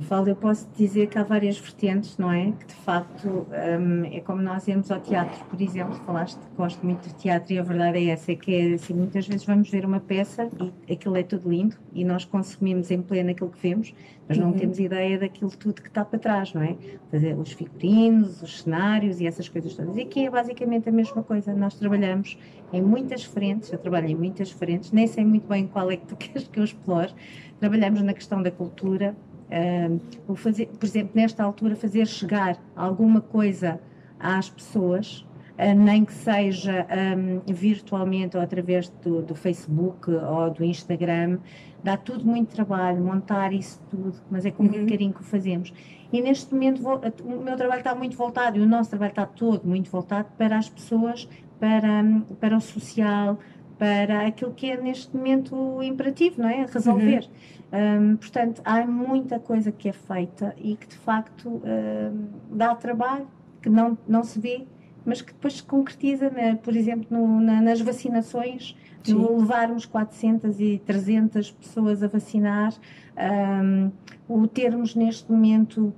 Val, 0.00 0.26
eu 0.26 0.36
posso 0.36 0.68
dizer 0.76 1.08
que 1.08 1.18
há 1.18 1.22
várias 1.22 1.58
vertentes, 1.58 2.16
não 2.18 2.30
é? 2.30 2.52
Que 2.52 2.66
de 2.66 2.74
facto 2.74 3.28
um, 3.28 4.04
é 4.04 4.20
como 4.20 4.42
nós 4.42 4.66
irmos 4.68 4.90
ao 4.90 5.00
teatro, 5.00 5.44
por 5.46 5.60
exemplo, 5.60 5.94
falaste 6.06 6.38
que 6.38 6.56
gosto 6.56 6.84
muito 6.84 7.08
de 7.08 7.14
teatro 7.14 7.52
e 7.52 7.58
a 7.58 7.62
verdade 7.62 7.98
é 7.98 8.10
essa, 8.10 8.32
é 8.32 8.36
que 8.36 8.54
é 8.54 8.74
assim, 8.74 8.94
muitas 8.94 9.26
vezes 9.26 9.44
vamos 9.44 9.70
ver 9.70 9.84
uma 9.84 10.00
peça 10.00 10.48
e 10.88 10.92
aquilo 10.92 11.16
é 11.16 11.22
tudo 11.22 11.48
lindo 11.48 11.76
e 11.92 12.04
nós 12.04 12.24
consumimos 12.24 12.90
em 12.90 13.00
pleno 13.00 13.30
aquilo 13.30 13.50
que 13.50 13.60
vemos, 13.60 13.94
mas 14.28 14.38
não 14.38 14.48
uhum. 14.48 14.56
temos 14.56 14.78
ideia 14.78 15.18
daquilo 15.18 15.50
tudo 15.50 15.82
que 15.82 15.88
está 15.88 16.04
para 16.04 16.18
trás, 16.18 16.52
não 16.52 16.62
é? 16.62 16.76
Fazer 17.10 17.36
os 17.36 17.52
figurinos, 17.52 18.42
os 18.42 18.62
cenários 18.62 19.20
e 19.20 19.26
essas 19.26 19.48
coisas 19.48 19.74
todas. 19.74 19.96
E 19.96 20.02
aqui 20.02 20.26
é 20.26 20.30
basicamente 20.30 20.88
a 20.88 20.92
mesma 20.92 21.22
coisa, 21.22 21.54
nós 21.54 21.74
trabalhamos 21.74 22.38
em 22.72 22.82
muitas 22.82 23.24
frentes, 23.24 23.72
eu 23.72 23.78
trabalho 23.78 24.08
em 24.08 24.14
muitas 24.14 24.50
frentes, 24.50 24.92
nem 24.92 25.06
sei 25.06 25.24
muito 25.24 25.48
bem 25.48 25.66
qual 25.66 25.90
é 25.90 25.96
que 25.96 26.06
tu 26.06 26.14
queres 26.16 26.46
que 26.46 26.60
eu 26.60 26.64
explore, 26.64 27.12
trabalhamos 27.58 28.02
na 28.02 28.14
questão 28.14 28.42
da 28.42 28.50
cultura, 28.50 29.16
vou 30.26 30.36
fazer, 30.36 30.66
por 30.66 30.86
exemplo, 30.86 31.12
nesta 31.14 31.42
altura, 31.42 31.74
fazer 31.74 32.06
chegar 32.06 32.58
alguma 32.74 33.20
coisa 33.20 33.80
às 34.18 34.48
pessoas, 34.48 35.26
uh, 35.58 35.74
nem 35.76 36.04
que 36.04 36.12
seja 36.12 36.86
um, 37.16 37.52
virtualmente 37.52 38.36
ou 38.36 38.42
através 38.42 38.88
do, 39.02 39.22
do, 39.22 39.34
Facebook 39.34 40.10
ou 40.10 40.50
do 40.50 40.64
Instagram, 40.64 41.38
dá 41.82 41.96
tudo 41.96 42.24
muito 42.24 42.54
trabalho, 42.54 43.02
montar 43.02 43.52
isso 43.52 43.80
tudo, 43.90 44.14
mas 44.30 44.46
é 44.46 44.50
com 44.50 44.62
muito 44.62 44.80
uhum. 44.80 44.86
carinho 44.86 45.12
que 45.12 45.20
o 45.20 45.24
fazemos. 45.24 45.72
E 46.12 46.20
neste 46.20 46.52
momento 46.52 46.82
vou, 46.82 47.00
o 47.24 47.42
meu 47.42 47.56
trabalho 47.56 47.80
está 47.80 47.94
muito 47.94 48.16
voltado, 48.16 48.58
e 48.58 48.60
o 48.60 48.66
nosso 48.66 48.90
trabalho 48.90 49.10
está 49.10 49.26
todo 49.26 49.66
muito 49.66 49.90
voltado 49.90 50.28
para 50.36 50.58
as 50.58 50.68
pessoas, 50.68 51.28
para, 51.58 52.02
para 52.40 52.56
o 52.56 52.60
social, 52.60 53.38
para 53.80 54.26
aquilo 54.26 54.52
que 54.52 54.70
é 54.70 54.78
neste 54.78 55.16
momento 55.16 55.82
imperativo, 55.82 56.42
não 56.42 56.50
é? 56.50 56.66
Resolver. 56.66 57.26
Uhum. 57.72 58.12
Um, 58.12 58.16
portanto, 58.16 58.60
há 58.62 58.84
muita 58.84 59.38
coisa 59.38 59.72
que 59.72 59.88
é 59.88 59.92
feita 59.92 60.54
e 60.58 60.76
que 60.76 60.86
de 60.86 60.96
facto 60.96 61.48
um, 61.48 62.28
dá 62.54 62.74
trabalho, 62.74 63.26
que 63.62 63.70
não, 63.70 63.96
não 64.06 64.22
se 64.22 64.38
vê, 64.38 64.66
mas 65.02 65.22
que 65.22 65.32
depois 65.32 65.54
se 65.54 65.62
concretiza, 65.62 66.28
né? 66.28 66.58
por 66.62 66.76
exemplo, 66.76 67.06
no, 67.10 67.40
na, 67.40 67.62
nas 67.62 67.80
vacinações, 67.80 68.76
Sim. 69.02 69.14
no 69.14 69.38
levarmos 69.38 69.86
400 69.86 70.60
e 70.60 70.82
300 70.84 71.50
pessoas 71.52 72.02
a 72.02 72.06
vacinar, 72.06 72.74
um, 73.64 73.90
o 74.28 74.46
termos 74.46 74.94
neste 74.94 75.32
momento 75.32 75.94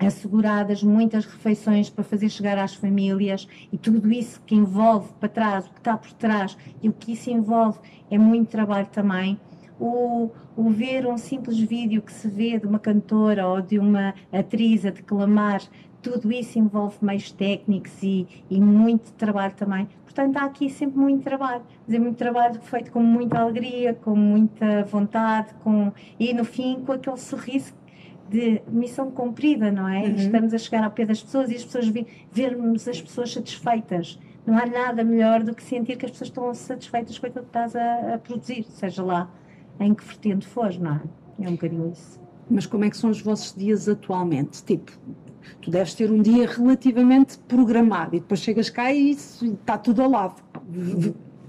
asseguradas 0.00 0.82
muitas 0.82 1.26
refeições 1.26 1.90
para 1.90 2.02
fazer 2.02 2.28
chegar 2.28 2.58
às 2.58 2.74
famílias 2.74 3.46
e 3.72 3.76
tudo 3.76 4.10
isso 4.10 4.40
que 4.46 4.54
envolve 4.54 5.12
para 5.20 5.28
trás, 5.28 5.66
o 5.66 5.70
que 5.70 5.78
está 5.78 5.96
por 5.96 6.12
trás 6.12 6.56
e 6.82 6.88
o 6.88 6.92
que 6.92 7.12
isso 7.12 7.30
envolve 7.30 7.78
é 8.10 8.18
muito 8.18 8.48
trabalho 8.50 8.86
também. 8.86 9.38
O, 9.78 10.30
o 10.56 10.68
ver 10.68 11.06
um 11.06 11.16
simples 11.16 11.58
vídeo 11.58 12.02
que 12.02 12.12
se 12.12 12.28
vê 12.28 12.58
de 12.58 12.66
uma 12.66 12.78
cantora 12.78 13.46
ou 13.48 13.62
de 13.62 13.78
uma 13.78 14.14
atriz 14.30 14.84
a 14.84 14.90
declamar, 14.90 15.62
tudo 16.02 16.32
isso 16.32 16.58
envolve 16.58 16.96
meios 17.02 17.30
técnicos 17.30 18.02
e, 18.02 18.26
e 18.50 18.60
muito 18.60 19.12
trabalho 19.12 19.54
também. 19.54 19.88
Portanto, 20.04 20.36
há 20.38 20.44
aqui 20.44 20.68
sempre 20.68 20.98
muito 20.98 21.22
trabalho, 21.22 21.62
mas 21.86 21.94
é 21.94 21.98
muito 21.98 22.16
trabalho 22.16 22.60
feito 22.60 22.90
com 22.90 23.00
muita 23.00 23.38
alegria, 23.38 23.94
com 23.94 24.16
muita 24.16 24.84
vontade, 24.84 25.54
com, 25.62 25.92
e 26.18 26.34
no 26.34 26.44
fim 26.44 26.82
com 26.84 26.92
aquele 26.92 27.16
sorriso 27.16 27.72
de 28.30 28.62
missão 28.68 29.10
cumprida, 29.10 29.72
não 29.72 29.88
é? 29.88 30.04
Uhum. 30.04 30.14
Estamos 30.14 30.54
a 30.54 30.58
chegar 30.58 30.84
ao 30.84 30.90
pé 30.92 31.04
das 31.04 31.20
pessoas 31.20 31.50
e 31.50 31.56
as 31.56 31.64
pessoas 31.64 31.92
vermos 32.30 32.86
as 32.86 33.02
pessoas 33.02 33.32
satisfeitas. 33.32 34.18
Não 34.46 34.56
há 34.56 34.64
nada 34.64 35.02
melhor 35.02 35.42
do 35.42 35.52
que 35.54 35.62
sentir 35.62 35.96
que 35.96 36.06
as 36.06 36.12
pessoas 36.12 36.28
estão 36.28 36.54
satisfeitas 36.54 37.18
com 37.18 37.26
aquilo 37.26 37.44
que 37.44 37.48
estás 37.50 37.74
a, 37.74 38.14
a 38.14 38.18
produzir, 38.18 38.62
seja 38.62 39.02
lá 39.02 39.28
em 39.80 39.92
que 39.92 40.04
vertente 40.04 40.46
for, 40.46 40.72
não 40.78 40.92
é? 40.92 41.00
É 41.40 41.48
um 41.48 41.52
bocadinho 41.52 41.90
isso. 41.90 42.20
Mas 42.48 42.66
como 42.66 42.84
é 42.84 42.90
que 42.90 42.96
são 42.96 43.10
os 43.10 43.20
vossos 43.20 43.54
dias 43.54 43.88
atualmente? 43.88 44.62
Tipo, 44.62 44.92
tu 45.60 45.70
deves 45.70 45.94
ter 45.94 46.10
um 46.10 46.22
dia 46.22 46.46
relativamente 46.46 47.36
programado 47.38 48.14
e 48.14 48.20
depois 48.20 48.40
chegas 48.40 48.70
cá 48.70 48.92
e 48.92 49.10
isso 49.10 49.44
está 49.54 49.76
tudo 49.76 50.02
ao 50.02 50.10
lado. 50.10 50.36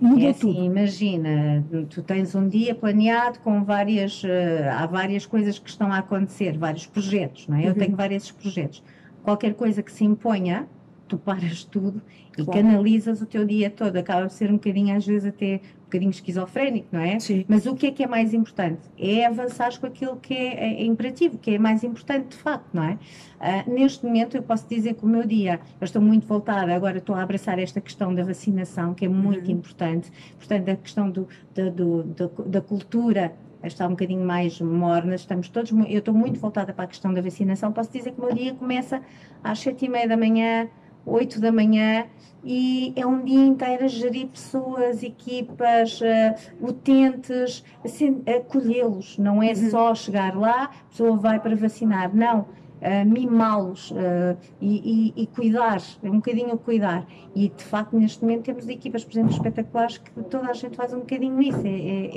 Mudou 0.01 0.17
É 0.19 0.29
assim, 0.31 0.65
tudo. 0.65 0.65
imagina, 0.65 1.65
tu 1.89 2.03
tens 2.03 2.35
um 2.35 2.47
dia 2.47 2.75
planeado 2.75 3.39
com 3.39 3.63
várias, 3.63 4.23
eh, 4.25 4.67
há 4.69 4.85
várias 4.85 5.25
coisas 5.25 5.57
que 5.57 5.69
estão 5.69 5.91
a 5.91 5.99
acontecer, 5.99 6.57
vários 6.57 6.85
projetos, 6.85 7.47
não 7.47 7.57
é? 7.57 7.67
Eu 7.69 7.75
Uhum. 7.75 7.75
tenho 7.75 7.95
vários 7.95 8.29
projetos. 8.31 8.83
Qualquer 9.21 9.55
coisa 9.55 9.81
que 9.81 9.91
se 9.91 10.03
imponha, 10.03 10.69
tu 11.07 11.17
paras 11.17 11.63
tudo 11.63 12.03
e 12.35 12.45
Claro. 12.45 12.47
canalizas 12.47 13.21
o 13.21 13.27
teu 13.27 13.45
dia 13.45 13.69
todo. 13.69 13.95
Acaba 13.97 14.23
por 14.23 14.31
ser 14.31 14.49
um 14.51 14.55
bocadinho, 14.55 14.95
às 14.97 15.05
vezes, 15.05 15.25
até 15.29 15.61
bocadinho 15.91 16.11
esquizofrénico, 16.11 16.87
não 16.91 17.01
é? 17.01 17.19
Sim. 17.19 17.43
Mas 17.47 17.65
o 17.65 17.75
que 17.75 17.87
é 17.87 17.91
que 17.91 18.01
é 18.03 18.07
mais 18.07 18.33
importante? 18.33 18.79
É 18.97 19.25
avançar 19.25 19.77
com 19.79 19.85
aquilo 19.85 20.15
que 20.15 20.33
é, 20.33 20.53
é, 20.53 20.73
é 20.81 20.85
imperativo, 20.85 21.37
que 21.37 21.51
é 21.51 21.59
mais 21.59 21.83
importante 21.83 22.29
de 22.29 22.37
facto, 22.37 22.69
não 22.73 22.83
é? 22.83 22.97
Ah, 23.39 23.63
neste 23.67 24.05
momento 24.05 24.37
eu 24.37 24.43
posso 24.43 24.67
dizer 24.69 24.93
que 24.93 25.03
o 25.03 25.07
meu 25.07 25.25
dia, 25.25 25.59
eu 25.79 25.85
estou 25.85 26.01
muito 26.01 26.25
voltada, 26.25 26.73
agora 26.73 26.99
estou 26.99 27.13
a 27.15 27.21
abraçar 27.21 27.59
esta 27.59 27.81
questão 27.81 28.15
da 28.15 28.23
vacinação, 28.23 28.93
que 28.93 29.05
é 29.05 29.09
muito 29.09 29.47
Uhum. 29.47 29.57
importante, 29.57 30.11
portanto 30.37 30.69
a 30.69 30.75
questão 30.77 31.09
do, 31.09 31.27
da- 31.53 31.69
do- 31.69 32.03
da, 32.03 32.29
da 32.45 32.61
cultura 32.61 33.33
está 33.63 33.85
um 33.85 33.91
bocadinho 33.91 34.25
mais 34.25 34.59
morna, 34.59 35.13
estamos 35.13 35.47
todos, 35.49 35.71
eu 35.71 35.99
estou 35.99 36.13
muito 36.13 36.39
voltada 36.39 36.73
para 36.73 36.85
a 36.85 36.87
questão 36.87 37.13
da 37.13 37.21
vacinação, 37.21 37.71
posso 37.71 37.91
dizer 37.91 38.11
que 38.13 38.19
o 38.19 38.25
meu 38.25 38.33
dia 38.33 38.53
começa 38.55 39.01
às 39.43 39.59
sete 39.59 39.85
e 39.85 39.89
meia 39.89 40.07
da 40.07 40.17
manhã, 40.17 40.67
8 41.05 41.39
da 41.39 41.51
manhã 41.51 42.05
e 42.43 42.91
é 42.95 43.05
um 43.05 43.23
dia 43.23 43.45
inteiro 43.45 43.85
a 43.85 43.87
gerir 43.87 44.27
pessoas, 44.27 45.03
equipas, 45.03 45.99
eh, 46.01 46.35
utentes, 46.59 47.63
assim, 47.85 48.21
acolhê-los. 48.27 49.17
Não 49.17 49.41
é 49.43 49.53
só 49.53 49.93
chegar 49.93 50.35
lá, 50.35 50.63
a 50.65 50.89
pessoa 50.89 51.17
vai 51.17 51.39
para 51.39 51.55
vacinar, 51.55 52.13
não. 52.15 52.45
eh, 52.83 53.05
mimá-los 53.05 53.93
eh, 53.95 54.35
e, 54.59 55.13
e- 55.15 55.21
e 55.23 55.27
cuidar, 55.27 55.79
é 56.01 56.09
um 56.09 56.15
bocadinho 56.15 56.57
cuidar. 56.57 57.05
E 57.35 57.47
de 57.49 57.63
facto, 57.63 57.95
neste 57.95 58.23
momento, 58.23 58.41
temos 58.45 58.67
equipas, 58.67 59.03
por 59.05 59.11
exemplo, 59.11 59.29
espetaculares 59.33 59.99
que 59.99 60.09
toda 60.23 60.47
a 60.49 60.53
gente 60.53 60.75
faz 60.75 60.91
um 60.91 61.01
bocadinho 61.01 61.39
isso. 61.43 61.61
É, 61.63 61.69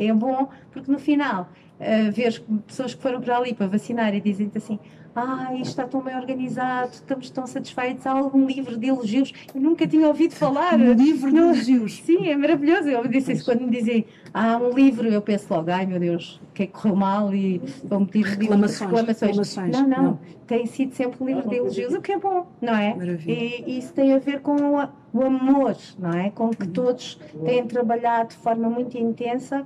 é- 0.04 0.06
é 0.06 0.12
bom 0.14 0.48
porque 0.72 0.90
no 0.90 0.98
final, 0.98 1.50
uh, 1.78 2.10
vês 2.12 2.38
pessoas 2.66 2.94
que 2.94 3.02
foram 3.02 3.20
para 3.20 3.36
ali 3.36 3.52
para 3.52 3.66
vacinar 3.66 4.14
e 4.14 4.22
dizem-te 4.22 4.56
assim: 4.56 4.78
ah, 5.14 5.52
isto 5.54 5.68
está 5.68 5.84
tão 5.86 6.00
bem 6.02 6.16
organizado, 6.16 6.90
estamos 6.92 7.30
tão 7.30 7.46
satisfeitos. 7.46 8.06
Há 8.06 8.12
algum 8.12 8.46
livro 8.46 8.76
de 8.76 8.88
elogios. 8.88 9.32
Eu 9.54 9.60
nunca 9.60 9.86
tinha 9.86 10.08
ouvido 10.08 10.34
falar. 10.34 10.74
Um 10.74 10.92
livro 10.92 11.30
de 11.30 11.38
elogios. 11.38 12.02
Sim, 12.02 12.28
é 12.28 12.36
maravilhoso. 12.36 12.88
Eu 12.88 13.06
disse 13.06 13.32
isso 13.32 13.44
quando 13.44 13.62
me 13.62 13.70
dizem 13.70 14.04
há 14.32 14.56
um 14.56 14.72
livro, 14.72 15.06
eu 15.06 15.22
penso 15.22 15.46
logo, 15.54 15.70
ai 15.70 15.86
meu 15.86 16.00
Deus, 16.00 16.40
o 16.50 16.52
que 16.52 16.64
é 16.64 16.66
que 16.66 16.72
correu 16.72 16.96
mal 16.96 17.32
e 17.32 17.62
vão 17.84 18.04
pedir 18.04 18.24
Reclamações, 18.26 18.90
reclamações. 19.06 19.70
Não, 19.76 19.86
não, 19.86 20.02
Não. 20.02 20.18
tem 20.46 20.66
sido 20.66 20.92
sempre 20.92 21.22
um 21.22 21.26
livro 21.26 21.48
de 21.48 21.56
elogios, 21.56 21.94
o 21.94 22.00
que 22.02 22.12
é 22.12 22.18
bom, 22.18 22.46
não 22.60 22.74
é? 22.74 22.94
Maravilha. 22.94 23.32
E 23.32 23.78
isso 23.78 23.92
tem 23.92 24.12
a 24.12 24.18
ver 24.18 24.40
com 24.40 24.56
o, 24.56 24.88
o 25.12 25.22
amor, 25.22 25.76
não 25.96 26.10
é? 26.12 26.30
Com 26.30 26.50
que 26.50 26.66
todos 26.66 27.20
têm 27.44 27.64
trabalhado 27.66 28.30
de 28.30 28.36
forma 28.36 28.68
muito 28.68 28.98
intensa. 28.98 29.64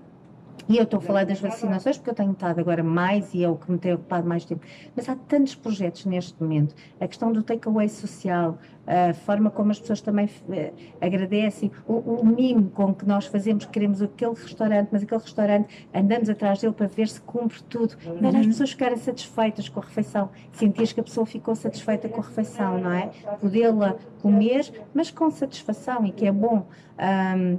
E 0.68 0.76
eu 0.76 0.82
estou 0.82 0.98
a 0.98 1.00
falar 1.00 1.24
das 1.24 1.40
vacinações 1.40 1.96
porque 1.96 2.10
eu 2.10 2.14
tenho 2.14 2.32
estado 2.32 2.60
agora 2.60 2.82
mais 2.82 3.32
e 3.32 3.42
é 3.42 3.48
o 3.48 3.56
que 3.56 3.70
me 3.72 3.78
tem 3.78 3.94
ocupado 3.94 4.28
mais 4.28 4.44
tempo. 4.44 4.66
Mas 4.94 5.08
há 5.08 5.16
tantos 5.16 5.54
projetos 5.54 6.04
neste 6.04 6.40
momento. 6.42 6.74
A 7.00 7.08
questão 7.08 7.32
do 7.32 7.42
takeaway 7.42 7.88
social, 7.88 8.58
a 8.86 9.14
forma 9.14 9.50
como 9.50 9.70
as 9.70 9.80
pessoas 9.80 10.02
também 10.02 10.28
eh, 10.50 10.72
agradecem, 11.00 11.70
o, 11.86 11.94
o 11.94 12.26
mimo 12.26 12.68
com 12.70 12.94
que 12.94 13.06
nós 13.06 13.24
fazemos, 13.24 13.64
que 13.64 13.72
queremos 13.72 14.02
aquele 14.02 14.34
restaurante, 14.34 14.90
mas 14.92 15.02
aquele 15.02 15.22
restaurante 15.22 15.88
andamos 15.94 16.28
atrás 16.28 16.60
dele 16.60 16.74
para 16.74 16.86
ver 16.86 17.08
se 17.08 17.20
cumpre 17.22 17.62
tudo. 17.62 17.96
Para 18.20 18.38
as 18.38 18.46
pessoas 18.46 18.70
ficarem 18.70 18.98
satisfeitas 18.98 19.70
com 19.70 19.80
a 19.80 19.84
refeição, 19.84 20.28
sentires 20.52 20.92
que 20.92 21.00
a 21.00 21.04
pessoa 21.04 21.24
ficou 21.24 21.54
satisfeita 21.54 22.10
com 22.10 22.20
a 22.20 22.24
refeição, 22.24 22.78
não 22.78 22.92
é? 22.92 23.10
Podê-la 23.40 23.96
comer, 24.20 24.70
mas 24.92 25.10
com 25.10 25.30
satisfação 25.30 26.04
e 26.04 26.12
que 26.12 26.26
é 26.26 26.32
bom. 26.32 26.66
Ahm, 26.98 27.58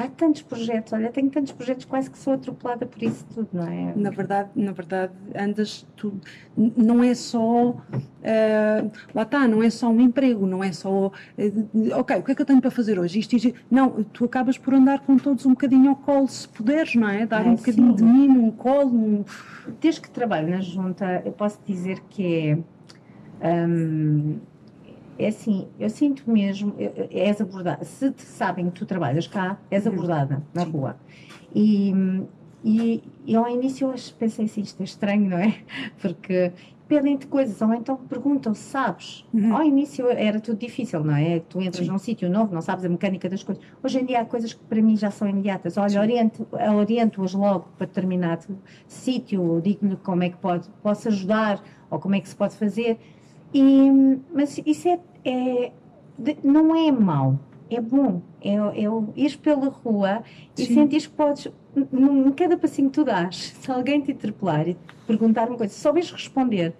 há 0.00 0.08
tantos 0.08 0.42
projetos, 0.42 0.92
olha, 0.92 1.10
tenho 1.10 1.30
tantos 1.30 1.52
projetos 1.52 1.84
quase 1.84 2.10
que 2.10 2.18
sou 2.18 2.32
atropelada 2.34 2.86
por 2.86 3.02
isso 3.02 3.24
tudo, 3.34 3.48
não 3.52 3.66
é? 3.66 3.92
Na 3.94 4.10
verdade, 4.10 4.50
na 4.54 4.72
verdade, 4.72 5.12
andas 5.36 5.86
tu 5.96 6.12
n- 6.56 6.72
não 6.76 7.02
é 7.02 7.14
só 7.14 7.76
eh, 8.22 8.84
lá 9.14 9.22
está, 9.22 9.46
não 9.48 9.62
é 9.62 9.70
só 9.70 9.88
um 9.88 10.00
emprego, 10.00 10.46
não 10.46 10.62
é 10.62 10.72
só 10.72 11.10
de- 11.36 11.92
ok, 11.92 12.16
o 12.18 12.22
que 12.22 12.32
é 12.32 12.34
que 12.34 12.42
eu 12.42 12.46
tenho 12.46 12.60
para 12.60 12.70
fazer 12.70 12.98
hoje? 12.98 13.18
Isto, 13.18 13.36
isto, 13.36 13.54
não, 13.70 14.02
tu 14.04 14.24
acabas 14.24 14.58
por 14.58 14.74
andar 14.74 15.00
com 15.00 15.16
todos 15.16 15.46
um 15.46 15.50
bocadinho 15.50 15.90
ao 15.90 15.96
colo, 15.96 16.28
se 16.28 16.48
puderes, 16.48 16.94
não 16.94 17.08
é? 17.08 17.26
Dar 17.26 17.42
Ah, 17.46 17.50
um 17.50 17.54
bocadinho 17.56 17.90
sim. 17.90 17.96
de 17.96 18.02
mimo, 18.04 18.44
um 18.46 18.50
colo, 18.50 18.90
um... 18.94 19.24
Desde 19.80 20.00
que 20.00 20.10
trabalho 20.10 20.48
na 20.48 20.60
junta, 20.60 21.22
eu 21.24 21.32
posso 21.32 21.58
dizer 21.66 22.00
que 22.10 22.58
é. 23.40 23.66
hum, 23.66 24.38
é 25.24 25.28
assim, 25.28 25.68
eu 25.78 25.90
sinto 25.90 26.28
mesmo, 26.30 26.74
eu- 26.78 26.92
eu- 26.96 27.08
és 27.10 27.40
abordada, 27.40 27.84
se 27.84 28.10
te 28.10 28.22
sabem 28.22 28.66
que 28.70 28.72
tu 28.78 28.86
trabalhas 28.86 29.26
cá, 29.26 29.58
és 29.70 29.86
abordada 29.86 30.42
na 30.54 30.64
rua. 30.64 30.96
E, 31.54 31.92
e, 32.64 33.02
e 33.26 33.34
ao 33.36 33.48
início 33.48 33.88
eu 33.88 33.94
pensei 34.18 34.44
assim, 34.46 34.60
isto 34.62 34.80
é 34.80 34.84
estranho, 34.84 35.28
não 35.28 35.38
é? 35.38 35.54
Porque 36.00 36.52
pedem-te 36.88 37.26
coisas, 37.28 37.60
ou 37.62 37.72
então 37.72 37.96
perguntam, 37.96 38.52
sabes? 38.52 39.24
Uhum. 39.32 39.54
Ao 39.54 39.62
início 39.62 40.08
era 40.10 40.40
tudo 40.40 40.58
difícil, 40.58 41.04
não 41.04 41.14
é? 41.14 41.38
Tu 41.38 41.60
entras 41.62 41.84
Sim. 41.86 41.92
num 41.92 41.98
sítio 41.98 42.28
novo, 42.28 42.52
não 42.52 42.60
sabes 42.60 42.84
a 42.84 42.88
mecânica 42.88 43.28
das 43.28 43.42
coisas. 43.44 43.62
Hoje 43.82 44.00
em 44.00 44.04
dia 44.04 44.20
há 44.20 44.24
coisas 44.24 44.52
que 44.54 44.64
para 44.64 44.82
mim 44.82 44.96
já 44.96 45.08
são 45.10 45.28
imediatas. 45.28 45.76
Olha, 45.76 46.00
oriento- 46.00 46.48
oriento-as 46.76 47.32
logo 47.32 47.68
para 47.78 47.86
determinado 47.86 48.58
sítio, 48.88 49.60
digo-lhe 49.62 49.96
como 49.96 50.24
é 50.24 50.30
que 50.30 50.36
pode, 50.38 50.68
posso 50.82 51.06
ajudar 51.08 51.62
ou 51.88 51.98
como 52.00 52.16
é 52.16 52.20
que 52.20 52.28
se 52.28 52.34
pode 52.34 52.56
fazer. 52.56 52.98
E, 53.52 53.90
mas 54.32 54.60
isso 54.64 54.88
é, 54.88 54.98
é- 55.24 55.72
não 56.42 56.74
é 56.76 56.90
mau, 56.92 57.38
é 57.70 57.80
bom. 57.80 58.20
É, 58.42 58.54
é 58.54 58.84
ir 59.16 59.36
pela 59.38 59.68
rua 59.68 60.22
e 60.56 60.64
sentir 60.66 61.02
que 61.02 61.08
podes, 61.10 61.48
em 61.76 62.30
cada 62.32 62.56
passinho 62.56 62.88
que 62.88 62.94
tu 62.94 63.04
dás, 63.04 63.54
se 63.60 63.70
alguém 63.70 64.00
te 64.00 64.12
interpelar 64.12 64.66
e 64.66 64.74
te 64.74 64.80
perguntar 65.06 65.48
uma 65.48 65.56
coisa, 65.58 65.72
se 65.72 65.80
souberes 65.80 66.10
responder, 66.10 66.74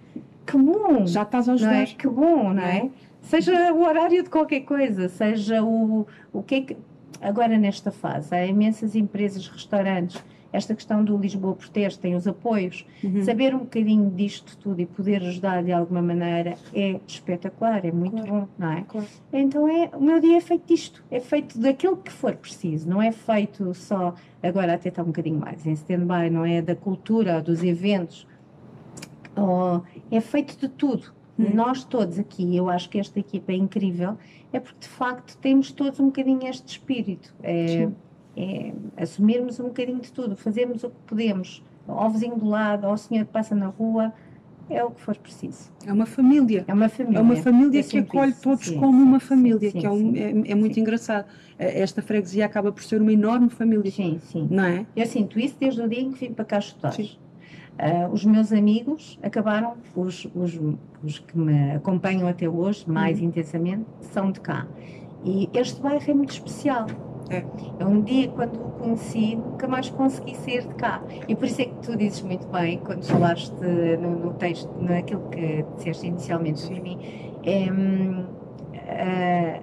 que 0.45 0.57
bom! 0.57 1.05
já 1.05 1.21
estás 1.21 1.47
a 1.47 1.55
não 1.55 1.69
é? 1.69 1.81
ajudar. 1.81 1.97
Que 1.97 2.07
bom, 2.07 2.53
não 2.53 2.63
é? 2.63 2.89
Seja 3.21 3.71
o 3.73 3.83
horário 3.83 4.23
de 4.23 4.29
qualquer 4.29 4.61
coisa, 4.61 5.07
seja 5.07 5.63
o, 5.63 6.07
o 6.33 6.41
que 6.41 6.55
é 6.55 6.61
que. 6.61 6.77
Agora, 7.21 7.55
nesta 7.57 7.91
fase, 7.91 8.33
há 8.33 8.43
imensas 8.47 8.95
empresas, 8.95 9.47
restaurantes, 9.47 10.23
esta 10.53 10.75
questão 10.75 11.03
do 11.03 11.17
Lisboa 11.17 11.55
Proteste, 11.55 11.99
tem 11.99 12.15
os 12.15 12.27
apoios. 12.27 12.85
Uhum. 13.03 13.23
Saber 13.23 13.55
um 13.55 13.59
bocadinho 13.59 14.09
disto 14.11 14.57
tudo 14.57 14.81
e 14.81 14.85
poder 14.85 15.21
ajudar 15.23 15.63
de 15.63 15.71
alguma 15.71 16.01
maneira 16.01 16.55
é 16.73 16.99
espetacular, 17.07 17.85
é 17.85 17.91
muito 17.91 18.21
bom, 18.23 18.47
não 18.57 18.71
é? 18.71 18.83
Claro. 18.87 19.07
Então, 19.31 19.67
é, 19.67 19.89
o 19.93 20.01
meu 20.01 20.19
dia 20.19 20.37
é 20.37 20.41
feito 20.41 20.67
disto, 20.67 21.03
é 21.09 21.19
feito 21.19 21.59
daquilo 21.59 21.97
que 21.97 22.11
for 22.11 22.35
preciso, 22.35 22.89
não 22.89 23.01
é 23.01 23.11
feito 23.11 23.73
só. 23.73 24.13
Agora, 24.43 24.73
até 24.73 24.89
está 24.89 25.01
um 25.01 25.07
bocadinho 25.07 25.39
mais 25.39 25.65
em 25.65 25.73
stand-by, 25.73 26.29
não 26.29 26.45
é? 26.45 26.61
Da 26.61 26.75
cultura, 26.75 27.41
dos 27.41 27.63
eventos. 27.63 28.27
Oh, 29.35 29.81
é 30.11 30.19
feito 30.19 30.57
de 30.59 30.67
tudo. 30.67 31.13
Hum. 31.39 31.51
Nós 31.53 31.83
todos 31.83 32.19
aqui, 32.19 32.55
eu 32.55 32.69
acho 32.69 32.89
que 32.89 32.99
esta 32.99 33.19
equipa 33.19 33.51
é 33.51 33.55
incrível, 33.55 34.17
é 34.51 34.59
porque 34.59 34.81
de 34.81 34.87
facto 34.87 35.37
temos 35.37 35.71
todos 35.71 35.99
um 35.99 36.07
bocadinho 36.07 36.45
este 36.45 36.67
espírito. 36.67 37.33
É, 37.41 37.67
Sim. 37.67 37.95
É 38.37 38.71
assumirmos 38.97 39.59
um 39.59 39.65
bocadinho 39.65 39.99
de 39.99 40.11
tudo, 40.11 40.35
fazermos 40.35 40.83
o 40.83 40.89
que 40.89 40.95
podemos, 41.05 41.63
ao 41.87 42.09
vizinho 42.09 42.35
do 42.37 42.47
lado, 42.47 42.85
ao 42.87 42.97
senhor 42.97 43.25
que 43.25 43.31
passa 43.31 43.53
na 43.55 43.67
rua, 43.67 44.13
é 44.69 44.81
o 44.85 44.91
que 44.91 45.01
for 45.01 45.17
preciso. 45.17 45.69
É 45.85 45.91
uma 45.91 46.05
família. 46.05 46.63
É 46.65 46.73
uma 46.73 46.87
família. 46.87 47.17
É 47.17 47.21
uma 47.21 47.35
família 47.35 47.83
que 47.83 47.97
acolhe 47.97 48.31
isso. 48.31 48.41
todos 48.41 48.65
Sim, 48.67 48.77
como 48.79 48.97
sim, 48.99 49.03
uma 49.03 49.19
família, 49.19 49.69
sim, 49.71 49.79
que 49.79 49.85
é, 49.85 49.89
um- 49.91 50.15
é- 50.15 50.51
é 50.51 50.55
muito 50.55 50.79
engraçado. 50.79 51.25
Eh, 51.59 51.81
Esta 51.81 52.01
freguesia 52.01 52.45
acaba 52.45 52.71
por 52.71 52.81
ser 52.83 53.01
uma 53.01 53.11
enorme 53.11 53.49
família, 53.49 53.91
Sim, 53.91 54.19
sim. 54.23 54.47
não 54.49 54.63
é? 54.63 54.85
Eu 54.95 55.05
sinto 55.05 55.37
isso 55.37 55.57
desde 55.59 55.81
o 55.81 55.89
dia 55.89 55.99
em 55.99 56.11
que 56.11 56.19
vim 56.27 56.33
para 56.33 56.45
cá 56.45 56.59
estudar. 56.59 56.95
Uh, 56.97 58.11
os 58.13 58.23
meus 58.23 58.51
amigos 58.53 59.17
acabaram, 59.23 59.73
os, 59.95 60.25
os, 60.35 60.59
os 61.03 61.19
que 61.19 61.35
me 61.37 61.71
acompanham 61.71 62.27
até 62.27 62.47
hoje, 62.47 62.87
mais 62.89 63.19
Uhum. 63.19 63.25
intensamente, 63.25 63.85
são 64.01 64.31
de 64.31 64.39
cá. 64.39 64.67
E 65.25 65.49
este 65.53 65.81
bairro 65.81 66.03
é 66.07 66.13
muito 66.13 66.31
especial. 66.31 66.85
É. 67.31 67.43
Eu 67.79 67.87
um 67.87 68.01
dia, 68.01 68.27
quando 68.29 68.55
o 68.55 68.71
conheci, 68.71 69.35
nunca 69.37 69.67
mais 69.67 69.89
consegui 69.89 70.35
sair 70.35 70.67
de 70.67 70.73
cá. 70.75 71.01
E 71.27 71.33
por 71.35 71.45
isso 71.45 71.61
é 71.61 71.65
que 71.65 71.75
tu 71.81 71.95
dizes 71.95 72.21
muito 72.21 72.45
bem, 72.47 72.77
quando 72.79 73.03
falaste 73.05 73.53
no, 73.53 74.19
no 74.19 74.33
texto, 74.33 74.69
naquilo 74.79 75.29
que 75.29 75.63
disseste 75.77 76.07
inicialmente 76.07 76.59
sobre 76.59 76.81
mim, 76.81 76.99
é, 77.43 77.71
hum, 77.71 78.25
ah, 78.75 79.61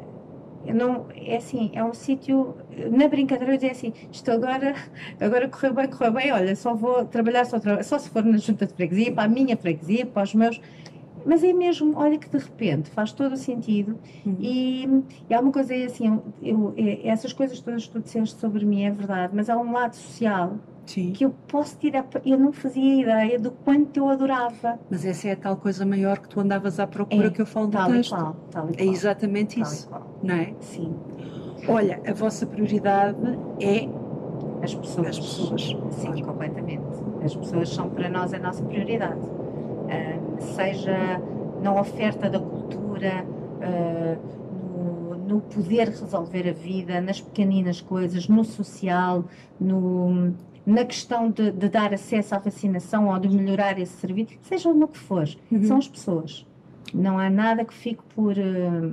não, 0.74 1.06
é 1.14 1.36
assim, 1.36 1.70
é 1.74 1.82
um 1.84 1.92
sítio, 1.94 2.54
na 2.90 3.08
brincadeira 3.08 3.52
eu 3.52 3.56
dizia 3.56 3.72
assim, 3.72 3.92
isto 4.10 4.30
agora, 4.30 4.74
agora 5.20 5.48
correu 5.48 5.74
bem, 5.74 5.88
correu 5.88 6.12
bem, 6.12 6.32
olha, 6.32 6.54
só 6.56 6.74
vou 6.74 7.04
trabalhar, 7.04 7.44
só, 7.44 7.58
tra- 7.58 7.82
só 7.82 7.98
se 7.98 8.10
for 8.10 8.24
na 8.24 8.38
junta 8.38 8.66
de 8.66 8.74
freguesia, 8.74 9.12
para 9.12 9.24
a 9.24 9.28
minha 9.28 9.56
freguesia, 9.56 10.04
para 10.06 10.22
os 10.22 10.34
meus, 10.34 10.60
mas 11.28 11.44
é 11.44 11.52
mesmo, 11.52 11.96
olha 11.96 12.18
que 12.18 12.28
de 12.28 12.38
repente 12.38 12.90
faz 12.90 13.12
todo 13.12 13.32
o 13.32 13.36
sentido 13.36 13.98
Uhum. 14.24 14.36
e, 14.40 14.84
e 15.28 15.34
há 15.34 15.40
uma 15.40 15.52
coisa 15.52 15.74
é 15.74 15.84
assim, 15.84 16.06
eu, 16.06 16.22
eu- 16.42 16.74
é- 16.76 17.08
essas 17.08 17.32
coisas 17.32 17.60
todas 17.60 17.86
que 17.86 17.92
tu 17.92 18.00
disseste 18.00 18.38
sobre 18.40 18.64
mim 18.64 18.82
é 18.84 18.90
verdade, 18.90 19.34
mas 19.36 19.48
há 19.50 19.56
um 19.56 19.72
lado 19.72 19.94
social 19.94 20.58
Sim. 20.86 21.12
que 21.12 21.24
eu 21.24 21.30
posso 21.46 21.76
tirar, 21.78 22.06
eu 22.24 22.38
não 22.38 22.52
fazia 22.52 23.02
ideia 23.02 23.38
do 23.38 23.50
quanto 23.50 23.96
eu 23.98 24.08
adorava. 24.08 24.78
Mas 24.90 25.04
essa 25.04 25.28
é 25.28 25.32
a 25.32 25.36
tal 25.36 25.56
coisa 25.56 25.84
maior 25.84 26.18
que 26.18 26.28
tu 26.28 26.40
andavas 26.40 26.80
à 26.80 26.86
procura 26.86 27.26
É, 27.26 27.30
que 27.30 27.42
eu 27.42 27.46
falo 27.46 27.68
Tal 27.68 27.90
e 27.90 27.96
texto. 27.98 28.10
qual, 28.16 28.36
tal 28.50 28.68
É 28.76 28.84
exatamente 28.84 29.60
tal 29.60 29.62
isso, 29.72 29.88
não 30.22 30.34
é? 30.34 30.54
Sim, 30.60 30.98
Olha, 31.68 32.00
a 32.06 32.12
vossa 32.14 32.46
prioridade 32.46 33.38
é 33.60 33.88
as 34.62 34.74
pessoas. 34.74 35.08
as 35.08 35.18
pessoas. 35.18 35.76
Sim, 35.90 36.22
completamente. 36.22 36.86
As 37.20 37.34
pessoas 37.36 37.68
são 37.68 37.90
para 37.90 38.08
nós 38.08 38.32
a 38.32 38.38
nossa 38.38 38.62
prioridade. 38.64 39.20
Ah, 39.88 40.40
seja 40.40 41.20
na 41.62 41.72
oferta 41.80 42.28
da 42.30 42.38
cultura, 42.38 43.24
ah, 43.62 44.16
no, 44.76 45.14
no 45.16 45.40
poder 45.40 45.88
resolver 45.88 46.48
a 46.48 46.52
vida, 46.52 47.00
nas 47.00 47.20
pequeninas 47.20 47.80
coisas, 47.80 48.28
no 48.28 48.44
social, 48.44 49.24
no, 49.60 50.32
na 50.66 50.84
questão 50.84 51.30
de, 51.30 51.50
de 51.50 51.68
dar 51.68 51.92
acesso 51.94 52.34
à 52.34 52.38
vacinação 52.38 53.08
ou 53.08 53.18
de 53.18 53.28
melhorar 53.28 53.78
esse 53.78 53.92
serviço, 53.96 54.34
seja 54.42 54.72
no 54.72 54.86
que 54.88 54.98
for, 54.98 55.26
Uhum. 55.50 55.62
são 55.64 55.78
as 55.78 55.88
pessoas. 55.88 56.46
Não 56.94 57.18
há 57.18 57.28
nada 57.28 57.64
que 57.64 57.74
fique 57.74 58.02
por. 58.14 58.34
ah, 58.38 58.90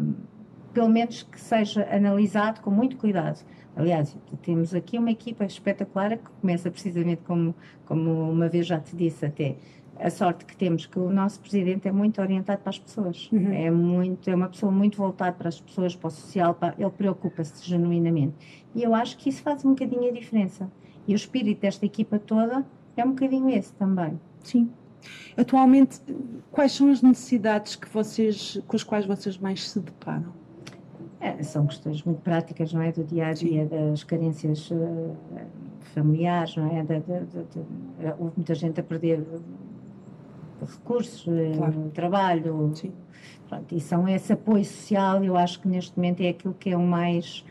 pelo 0.74 0.90
menos 0.90 1.24
que 1.24 1.40
seja 1.40 1.88
analisado 1.90 2.60
com 2.60 2.70
muito 2.70 2.98
cuidado. 2.98 3.40
Aliás, 3.78 4.14
temos 4.42 4.74
aqui 4.74 4.98
uma 4.98 5.10
equipa 5.12 5.46
espetacular 5.46 6.18
que 6.18 6.30
começa 6.42 6.70
precisamente 6.70 7.22
como, 7.26 7.56
como 7.86 8.30
uma 8.30 8.50
vez 8.50 8.66
já 8.68 8.78
te 8.80 8.94
disse 8.96 9.26
até, 9.26 9.56
a 10.00 10.10
sorte 10.10 10.46
que 10.46 10.56
temos 10.58 10.86
que 10.86 11.00
o 11.00 11.10
nosso 11.10 11.40
presidente 11.40 11.88
é 11.88 11.92
muito 11.92 12.22
orientado 12.22 12.60
para 12.62 12.70
as 12.70 12.80
pessoas. 12.80 13.30
Uhum. 13.32 13.52
É 13.54 13.72
muito, 13.72 14.30
é 14.30 14.36
uma 14.36 14.50
pessoa 14.50 14.72
muito 14.72 14.98
voltada 14.98 15.32
para 15.34 15.48
as 15.50 15.60
pessoas, 15.60 15.96
para 15.96 16.08
o 16.08 16.12
social, 16.12 16.54
para- 16.54 16.76
ele 16.78 16.90
preocupa-se 16.90 17.66
genuinamente. 17.68 18.36
E 18.76 18.84
eu 18.84 18.94
acho 18.94 19.18
que 19.18 19.30
isso 19.30 19.42
faz 19.42 19.64
um 19.64 19.70
bocadinho 19.70 20.10
a 20.10 20.12
diferença. 20.12 20.70
E 21.08 21.14
o 21.14 21.16
espírito 21.16 21.62
desta 21.62 21.86
equipa 21.86 22.20
toda 22.20 22.66
é 22.98 23.06
um 23.06 23.10
bocadinho 23.10 23.50
esse 23.50 23.74
também. 23.74 24.20
Sim. 24.44 24.70
Atualmente, 25.38 26.02
quais 26.52 26.72
são 26.72 26.92
as 26.92 27.02
necessidades 27.02 27.76
que 27.76 27.88
vocês, 27.90 28.60
com 28.68 28.76
as 28.76 28.84
quais 28.84 29.06
vocês 29.06 29.38
mais 29.38 29.70
se 29.70 29.80
deparam? 29.80 30.34
É, 31.20 31.42
são 31.44 31.66
questões 31.68 32.04
muito 32.04 32.22
práticas, 32.22 32.74
não 32.74 32.82
é? 32.82 32.92
Do 32.92 33.04
dia 33.04 33.28
a 33.28 33.34
dia, 33.34 33.66
das 33.66 34.04
carências 34.04 34.70
eh, 34.72 35.46
familiares, 35.94 36.56
não 36.56 36.68
é? 36.76 36.84
Da, 36.84 37.00
da- 37.00 37.20
da- 37.20 38.16
houve 38.20 38.34
muita 38.38 38.54
gente 38.54 38.80
a 38.80 38.84
perder 38.84 39.24
recursos, 40.62 41.28
eh, 41.28 41.54
Claro. 41.58 41.92
trabalho, 41.94 42.72
Sim. 42.76 42.92
Pronto, 43.50 43.76
e 43.76 43.80
são 43.80 44.08
esse 44.08 44.34
apoio 44.34 44.66
social, 44.66 45.24
eu 45.24 45.38
acho 45.38 45.60
que 45.62 45.68
neste 45.68 45.96
momento 45.96 46.22
é 46.22 46.30
aquilo 46.30 46.54
que 46.54 46.70
é 46.72 46.78
o 46.78 46.82
mais, 46.82 47.46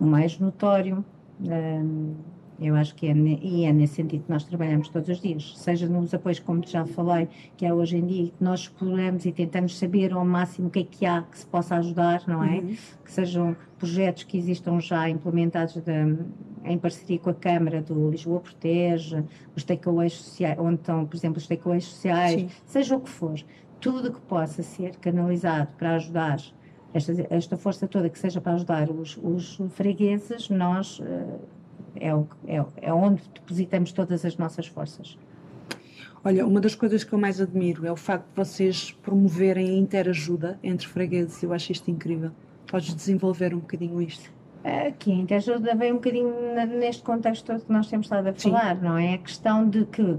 o 0.00 0.04
mais 0.06 0.38
notório. 0.38 1.04
hum, 1.42 2.14
eu 2.60 2.74
acho 2.74 2.94
que 2.94 3.06
é, 3.06 3.14
e 3.14 3.64
é 3.64 3.72
nesse 3.72 3.94
sentido 3.94 4.24
que 4.24 4.30
nós 4.30 4.44
trabalhamos 4.44 4.88
todos 4.88 5.08
os 5.08 5.20
dias, 5.20 5.56
seja 5.56 5.88
nos 5.88 6.12
apoios, 6.12 6.38
como 6.38 6.62
já 6.66 6.84
falei, 6.84 7.28
que 7.56 7.64
há 7.64 7.74
hoje 7.74 7.96
em 7.96 8.06
dia, 8.06 8.26
que 8.26 8.44
nós 8.44 8.60
exploramos 8.60 9.24
e 9.24 9.32
tentamos 9.32 9.78
saber 9.78 10.12
ao 10.12 10.24
máximo 10.24 10.68
o 10.68 10.70
que 10.70 10.80
é 10.80 10.84
que 10.84 11.06
há 11.06 11.22
que 11.22 11.38
se 11.38 11.46
possa 11.46 11.76
ajudar, 11.76 12.22
não 12.26 12.44
é? 12.44 12.58
Uhum. 12.58 12.76
Que 13.04 13.10
sejam 13.12 13.56
projetos 13.78 14.24
que 14.24 14.36
existam 14.36 14.78
já 14.78 15.08
implementados 15.08 15.74
de- 15.76 16.16
em 16.64 16.76
parceria 16.76 17.18
com 17.18 17.30
a 17.30 17.34
Câmara 17.34 17.80
do 17.80 18.10
Lisboa 18.10 18.40
Protege, 18.40 19.24
os 19.56 19.64
takeaways 19.64 20.12
sociais, 20.12 20.58
onde 20.58 20.74
estão, 20.80 21.06
por 21.06 21.16
exemplo, 21.16 21.38
os 21.38 21.46
takeaways 21.46 21.84
sociais, 21.84 22.40
Sim. 22.42 22.48
seja 22.66 22.96
o 22.96 23.00
que 23.00 23.08
for, 23.08 23.40
tudo 23.80 24.12
que 24.12 24.20
possa 24.20 24.62
ser 24.62 24.96
canalizado 24.96 25.68
para 25.78 25.94
ajudar 25.94 26.38
esta, 26.92 27.14
esta 27.30 27.56
força 27.56 27.88
toda 27.88 28.10
que 28.10 28.18
seja 28.18 28.40
para 28.40 28.52
ajudar 28.52 28.90
os, 28.90 29.16
os 29.22 29.58
fregueses, 29.70 30.50
nós 30.50 31.00
eh, 31.02 31.38
é, 31.96 32.14
o, 32.14 32.26
é, 32.46 32.64
é 32.82 32.92
onde 32.92 33.22
depositamos 33.34 33.92
todas 33.92 34.24
as 34.24 34.36
nossas 34.36 34.66
forças. 34.66 35.16
Olha, 36.22 36.46
uma 36.46 36.60
das 36.60 36.74
coisas 36.74 37.02
que 37.02 37.12
eu 37.12 37.18
mais 37.18 37.40
admiro 37.40 37.86
é 37.86 37.92
o 37.92 37.96
facto 37.96 38.26
de 38.28 38.36
vocês 38.36 38.92
promoverem 39.02 39.70
a 39.70 39.78
interajuda 39.78 40.58
entre 40.62 40.86
fregueses. 40.86 41.42
Eu 41.42 41.52
acho 41.52 41.72
isto 41.72 41.90
incrível. 41.90 42.30
Podes 42.66 42.94
desenvolver 42.94 43.54
um 43.54 43.60
bocadinho 43.60 44.02
isto? 44.02 44.30
Aqui 44.62 45.10
a 45.10 45.14
Interajuda 45.14 45.74
vem 45.74 45.92
um 45.92 45.94
bocadinho 45.94 46.30
neste 46.78 47.02
contexto 47.02 47.46
todo 47.46 47.64
que 47.64 47.72
nós 47.72 47.88
temos 47.88 48.06
estado 48.06 48.26
a 48.26 48.34
Sim. 48.34 48.50
falar, 48.50 48.80
não 48.82 48.98
é? 48.98 49.14
A 49.14 49.18
questão 49.18 49.66
de 49.66 49.86
que 49.86 50.18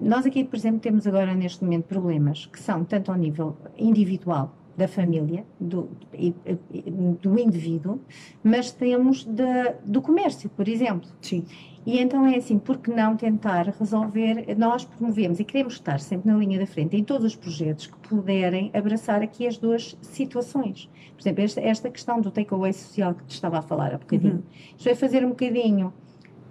nós 0.00 0.24
aqui, 0.24 0.44
por 0.44 0.56
exemplo, 0.56 0.78
temos 0.78 1.06
agora 1.06 1.34
neste 1.34 1.64
momento 1.64 1.86
problemas 1.86 2.46
que 2.46 2.60
são 2.60 2.84
tanto 2.84 3.10
ao 3.10 3.18
nível 3.18 3.56
individual 3.76 4.54
da 4.80 4.88
família, 4.88 5.44
do, 5.60 5.90
do 7.20 7.38
indivíduo, 7.38 8.00
mas 8.42 8.72
temos 8.72 9.28
do 9.84 10.00
comércio, 10.00 10.48
por 10.48 10.66
exemplo. 10.66 11.06
Sim. 11.20 11.44
E 11.84 11.98
então 11.98 12.26
é 12.26 12.36
assim, 12.36 12.58
por 12.58 12.78
que 12.78 12.90
não 12.90 13.14
tentar 13.14 13.66
resolver? 13.78 14.54
Nós 14.56 14.84
promovemos 14.84 15.38
e 15.38 15.44
queremos 15.44 15.74
estar 15.74 16.00
sempre 16.00 16.30
na 16.30 16.38
linha 16.38 16.58
da 16.58 16.66
frente 16.66 16.96
em 16.96 17.04
todos 17.04 17.26
os 17.26 17.36
projetos 17.36 17.86
que 17.86 17.96
puderem 18.08 18.70
abraçar 18.72 19.22
aqui 19.22 19.46
as 19.46 19.58
duas 19.58 19.98
situações. 20.00 20.88
Por 21.14 21.22
exemplo, 21.22 21.44
esta, 21.44 21.60
esta 21.60 21.90
questão 21.90 22.20
do 22.22 22.30
takeaway 22.30 22.72
social 22.72 23.14
que 23.14 23.24
te 23.24 23.34
estava 23.34 23.58
a 23.58 23.62
falar 23.62 23.94
há 23.94 23.98
bocadinho. 23.98 24.36
Uhum. 24.36 24.42
Isto 24.76 24.88
é 24.88 24.94
fazer 24.94 25.24
um 25.24 25.30
bocadinho 25.30 25.92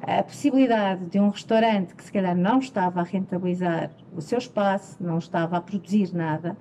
a 0.01 0.23
possibilidade 0.23 1.05
de 1.05 1.19
um 1.19 1.29
restaurante 1.29 1.93
que 1.95 2.03
se 2.03 2.11
calhar 2.11 2.35
não 2.35 2.59
estava 2.59 3.01
a 3.01 3.03
rentabilizar 3.03 3.91
o 4.15 4.21
seu 4.21 4.37
espaço, 4.37 4.97
não 5.03 5.17
estava 5.17 5.57
a 5.57 5.61
produzir 5.61 6.13
nada, 6.13 6.55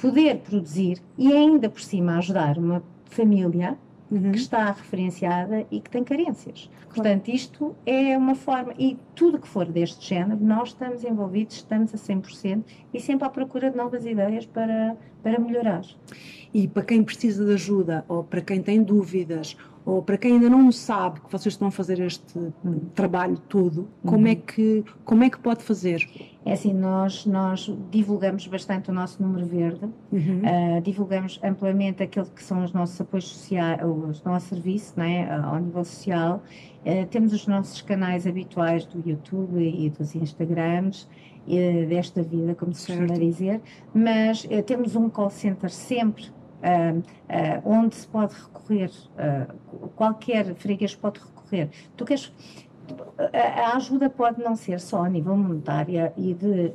poder 0.00 0.38
produzir 0.38 1.02
e 1.16 1.32
ainda 1.32 1.68
por 1.68 1.80
cima 1.80 2.18
ajudar 2.18 2.58
uma 2.58 2.82
família 3.06 3.76
Uhum. 4.10 4.32
que 4.32 4.38
está 4.38 4.72
referenciada 4.72 5.66
e 5.70 5.80
que 5.80 5.90
tem 5.90 6.02
carências. 6.02 6.70
Portanto, 6.88 7.28
isto 7.28 7.76
é 7.84 8.16
uma 8.16 8.34
forma, 8.34 8.72
e 8.78 8.96
tudo 9.14 9.38
que 9.38 9.46
for 9.46 9.66
deste 9.66 10.08
género, 10.08 10.42
nós 10.42 10.70
estamos 10.70 11.04
envolvidos, 11.04 11.56
estamos 11.56 11.94
a 11.94 11.98
100% 11.98 12.64
e 12.94 13.00
sempre 13.00 13.26
à 13.26 13.30
procura 13.30 13.70
de 13.70 13.76
novas 13.76 14.06
ideias 14.06 14.46
para, 14.46 14.96
para 15.22 15.38
melhorar. 15.38 15.82
E 16.54 16.66
para 16.66 16.84
quem 16.84 17.04
precisa 17.04 17.44
de 17.44 17.52
ajuda, 17.52 18.02
ou 18.08 18.24
para 18.24 18.40
quem 18.40 18.62
tem 18.62 18.82
dúvidas, 18.82 19.58
ou 19.88 20.02
para 20.02 20.18
quem 20.18 20.34
ainda 20.34 20.50
não 20.50 20.70
sabe 20.70 21.18
que 21.18 21.32
vocês 21.32 21.54
estão 21.54 21.68
a 21.68 21.70
fazer 21.70 21.98
este 21.98 22.38
hum, 22.38 22.78
trabalho 22.94 23.38
todo, 23.48 23.88
como, 24.04 24.28
é 24.28 24.34
que, 24.34 24.84
como 25.02 25.24
é 25.24 25.30
que 25.30 25.38
pode 25.38 25.64
fazer? 25.64 26.06
É 26.44 26.52
assim, 26.52 26.74
nós, 26.74 27.24
nós 27.24 27.74
divulgamos 27.90 28.46
bastante 28.46 28.90
o 28.90 28.92
nosso 28.92 29.22
número 29.22 29.46
verde, 29.46 29.88
Uhum. 30.10 30.42
Uh, 30.42 30.80
divulgamos 30.80 31.38
amplamente 31.42 32.02
aquilo 32.02 32.26
que 32.26 32.42
são 32.42 32.64
os 32.64 32.72
nossos 32.72 32.98
apoios 33.00 33.28
sociais, 33.28 33.80
o 33.82 34.12
nosso 34.24 34.48
serviço 34.48 34.94
né, 34.96 35.30
ao 35.30 35.58
nível 35.58 35.84
social. 35.84 36.42
Uh, 36.84 37.06
temos 37.06 37.32
os 37.32 37.46
nossos 37.46 37.82
canais 37.82 38.26
habituais 38.26 38.86
do 38.86 39.06
YouTube 39.08 39.58
e 39.58 39.90
dos 39.90 40.14
Instagrams, 40.14 41.06
uh, 41.46 41.86
desta 41.88 42.22
vida, 42.22 42.54
como 42.54 42.74
se 42.74 42.86
costuma 42.86 43.18
dizer, 43.18 43.60
mas 43.94 44.44
uh, 44.44 44.62
temos 44.62 44.96
um 44.96 45.08
call 45.08 45.30
center 45.30 45.70
sempre. 45.70 46.26
Uh, 46.62 46.98
uh, 46.98 47.02
onde 47.64 47.94
se 47.94 48.06
pode 48.06 48.34
recorrer, 48.34 48.90
uh, 49.14 49.88
qualquer 49.90 50.54
freguês 50.54 50.94
pode 50.94 51.20
recorrer. 51.20 51.70
Tu 51.96 52.04
queres, 52.04 52.32
a 53.32 53.76
ajuda 53.76 54.08
pode 54.08 54.42
não 54.42 54.56
ser 54.56 54.80
só 54.80 55.04
a 55.04 55.08
nível 55.08 55.36
monetário 55.36 56.12
e 56.16 56.34
de 56.34 56.72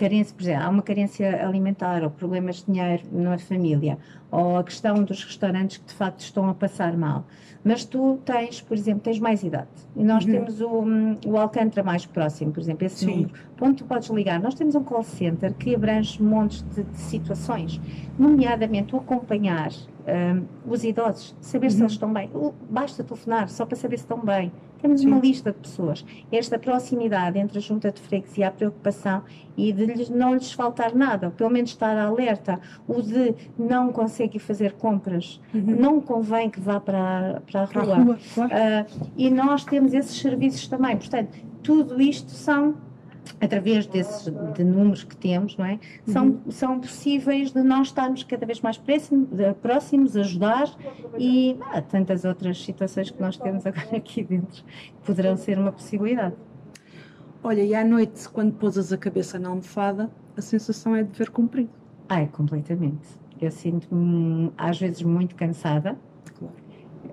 carência, 0.00 0.34
por 0.34 0.42
exemplo, 0.42 0.64
há 0.64 0.68
uma 0.70 0.82
carência 0.82 1.46
alimentar 1.46 2.02
ou 2.02 2.10
problemas 2.10 2.56
de 2.56 2.66
dinheiro 2.72 3.02
na 3.12 3.36
família, 3.38 3.98
ou 4.30 4.56
a 4.56 4.64
questão 4.64 5.04
dos 5.04 5.22
restaurantes 5.24 5.76
que 5.76 5.84
de 5.86 5.92
facto 5.92 6.20
estão 6.20 6.48
a 6.48 6.54
passar 6.54 6.96
mal. 6.96 7.26
Mas 7.62 7.84
tu 7.84 8.18
tens, 8.24 8.62
por 8.62 8.74
exemplo, 8.74 9.02
tens 9.02 9.18
mais 9.20 9.42
idade. 9.42 9.68
E 9.94 10.02
nós 10.02 10.24
Uhum. 10.24 10.30
temos 10.32 10.60
o, 10.62 10.80
hum, 10.82 11.18
o 11.26 11.36
Alcântara 11.36 11.84
mais 11.84 12.06
próximo, 12.06 12.50
por 12.50 12.60
exemplo, 12.60 12.86
esse 12.86 13.04
Sim. 13.04 13.10
número. 13.16 13.32
Onde 13.60 13.76
tu 13.76 13.84
podes 13.84 14.08
ligar. 14.08 14.40
Nós 14.40 14.54
temos 14.54 14.74
um 14.74 14.82
call 14.82 15.02
center 15.02 15.52
que 15.54 15.74
abrange 15.74 16.22
montes 16.22 16.62
de, 16.74 16.82
de 16.84 16.96
situações, 16.98 17.78
nomeadamente 18.18 18.94
o 18.94 18.98
acompanhar 18.98 19.68
hum, 20.06 20.46
os 20.64 20.82
idosos, 20.84 21.36
saber 21.40 21.70
se 21.70 21.76
Uhum. 21.76 21.82
eles 21.82 21.92
estão 21.92 22.12
bem. 22.12 22.30
Basta 22.70 23.04
telefonar 23.04 23.48
só 23.50 23.66
para 23.66 23.76
saber 23.76 23.98
se 23.98 24.04
estão 24.04 24.24
bem. 24.24 24.50
Temos 24.80 25.02
uma 25.04 25.18
lista 25.18 25.52
de 25.52 25.58
pessoas. 25.58 26.04
Esta 26.32 26.58
proximidade 26.58 27.38
entre 27.38 27.58
a 27.58 27.60
junta 27.60 27.90
de 27.90 28.00
freguesia, 28.00 28.48
a 28.48 28.50
preocupação 28.50 29.22
e 29.56 29.72
de 29.72 29.86
lhes, 29.86 30.08
não 30.08 30.34
lhes 30.34 30.52
faltar 30.52 30.94
nada, 30.94 31.26
ou 31.26 31.32
pelo 31.32 31.50
menos 31.50 31.70
estar 31.70 31.96
alerta, 31.98 32.58
o 32.88 33.02
de 33.02 33.34
não 33.58 33.92
conseguir 33.92 34.38
fazer 34.38 34.72
compras, 34.72 35.40
não 35.52 36.00
convém 36.00 36.48
que 36.48 36.60
vá 36.60 36.80
para, 36.80 37.42
para 37.50 37.64
a 37.64 37.66
Para 37.66 37.82
a 37.82 37.84
rua. 37.84 37.96
rua, 37.96 38.18
claro. 38.34 38.50
Ah, 38.54 38.86
e 39.16 39.30
nós 39.30 39.64
temos 39.64 39.92
esses 39.92 40.18
serviços 40.18 40.66
também. 40.66 40.96
Portanto, 40.96 41.36
tudo 41.62 42.00
isto 42.00 42.30
são 42.30 42.74
através 43.40 43.86
desses 43.86 44.32
de 44.54 44.64
números 44.64 45.04
que 45.04 45.16
temos, 45.16 45.56
não 45.56 45.64
é? 45.64 45.78
São, 46.06 46.26
Uhum. 46.26 46.40
são 46.50 46.80
possíveis 46.80 47.50
de 47.52 47.62
nós 47.62 47.88
estarmos 47.88 48.22
cada 48.24 48.46
vez 48.46 48.60
mais 48.60 48.78
próximos, 48.78 49.28
de- 49.28 49.52
próximos 49.54 50.16
ajudar 50.16 50.74
e 51.18 51.56
há 51.72 51.80
tantas 51.82 52.24
outras 52.24 52.62
situações 52.62 53.10
que 53.10 53.20
nós 53.20 53.36
temos 53.36 53.66
agora 53.66 53.96
aqui 53.96 54.22
dentro 54.24 54.62
que 54.64 55.04
poderão 55.04 55.36
ser 55.36 55.58
uma 55.58 55.72
possibilidade. 55.72 56.34
Olha, 57.42 57.62
e 57.62 57.74
à 57.74 57.84
noite, 57.84 58.28
quando 58.28 58.52
pousas 58.52 58.92
a 58.92 58.98
cabeça 58.98 59.38
na 59.38 59.48
almofada, 59.48 60.10
a 60.36 60.40
sensação 60.42 60.94
é 60.94 61.02
de 61.02 61.16
ver 61.18 61.30
cumprido. 61.30 61.70
Ai, 62.08 62.26
completamente. 62.28 63.08
Eu 63.40 63.50
sinto-me 63.50 64.52
às 64.58 64.78
vezes 64.78 65.02
muito 65.02 65.34
cansada, 65.34 65.96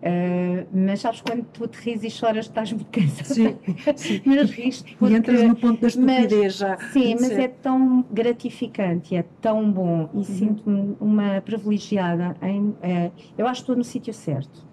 Ah, 0.08 0.66
mas 0.72 1.02
sabes 1.02 1.22
quando 1.22 1.44
tu 1.46 1.68
te 1.68 1.78
rires 1.82 2.04
e 2.04 2.10
choras, 2.10 2.46
estás 2.46 2.72
muito 2.72 2.88
cansada. 2.90 3.34
Sim, 3.34 3.58
sim. 3.96 4.22
Mas 4.26 4.50
rires 4.52 4.86
E 5.02 5.14
entras 5.14 5.44
no 5.44 5.56
ponto 5.56 5.82
da 5.82 5.88
estupidez 5.88 6.56
já. 6.56 6.78
Sim, 6.78 7.16
mas 7.16 7.32
é 7.32 7.48
tão 7.48 8.06
gratificante, 8.12 9.16
é 9.16 9.24
tão 9.42 9.70
bom 9.72 10.10
e 10.14 10.24
sinto-me 10.24 10.96
uma 11.00 11.42
privilegiada. 11.42 12.36
Em, 12.42 12.76
eh, 12.82 13.12
eu 13.38 13.46
acho 13.48 13.62
que 13.62 13.64
estou 13.64 13.76
no 13.76 13.84
sítio 13.84 14.14
certo. 14.14 14.66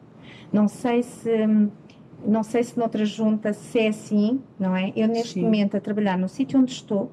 Não 0.53 0.69
sei 0.69 1.03
se 1.03 1.31
não 2.27 2.43
sei 2.43 2.63
se 2.63 2.79
noutra 2.79 3.05
junta 3.05 3.53
se 3.53 3.79
é 3.79 3.89
assim, 3.89 4.41
não 4.59 4.75
é? 4.75 4.93
Eu 4.97 5.09
neste 5.09 5.35
Sim. 5.35 5.43
momento 5.43 5.77
a 5.77 5.81
trabalhar 5.81 6.17
no 6.17 6.29
sítio 6.29 6.59
onde 6.59 6.73
estou, 6.73 7.13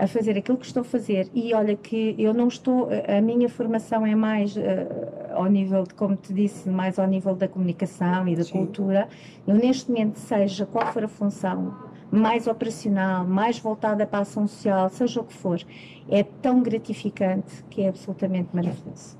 a 0.00 0.06
fazer 0.06 0.36
aquilo 0.38 0.56
que 0.56 0.64
estou 0.64 0.80
a 0.80 0.84
fazer 0.84 1.28
e 1.34 1.52
olha 1.52 1.76
que 1.76 2.14
eu 2.18 2.32
não 2.32 2.48
estou, 2.48 2.88
a 3.06 3.20
minha 3.20 3.48
formação 3.48 4.06
é 4.06 4.14
mais 4.14 4.56
eh, 4.56 4.86
ao 5.32 5.46
nível 5.46 5.84
de, 5.84 5.94
como 5.94 6.16
te 6.16 6.32
disse, 6.32 6.70
mais 6.70 6.98
ao 6.98 7.06
nível 7.06 7.34
da 7.34 7.46
comunicação 7.46 8.26
e 8.26 8.34
da 8.34 8.42
Sim. 8.42 8.52
cultura. 8.52 9.08
Eu 9.46 9.54
neste 9.54 9.90
momento, 9.90 10.16
seja 10.16 10.64
qual 10.64 10.90
for 10.92 11.04
a 11.04 11.08
função, 11.08 11.74
mais 12.10 12.46
operacional, 12.46 13.26
mais 13.26 13.58
voltada 13.58 14.06
para 14.06 14.20
a 14.20 14.22
ação 14.22 14.46
social, 14.46 14.88
seja 14.88 15.20
o 15.20 15.24
que 15.24 15.34
for, 15.34 15.60
é 16.08 16.22
tão 16.22 16.62
gratificante 16.62 17.62
que 17.68 17.82
é 17.82 17.88
absolutamente 17.88 18.48
maravilhoso. 18.54 19.19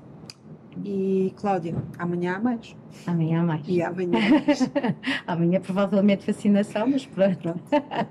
E 0.83 1.33
Cláudia, 1.35 1.75
amanhã 1.97 2.35
há 2.35 2.39
mais. 2.39 2.75
Amanhã 3.05 3.41
há 3.41 3.43
mais. 3.43 3.61
E 3.67 3.81
amanhã 3.81 4.19
há 4.19 4.29
mais. 4.45 4.71
Amanhã 5.27 5.59
provavelmente 5.59 6.25
vacinação, 6.25 6.87
mas 6.87 7.05
pronto. 7.05 7.55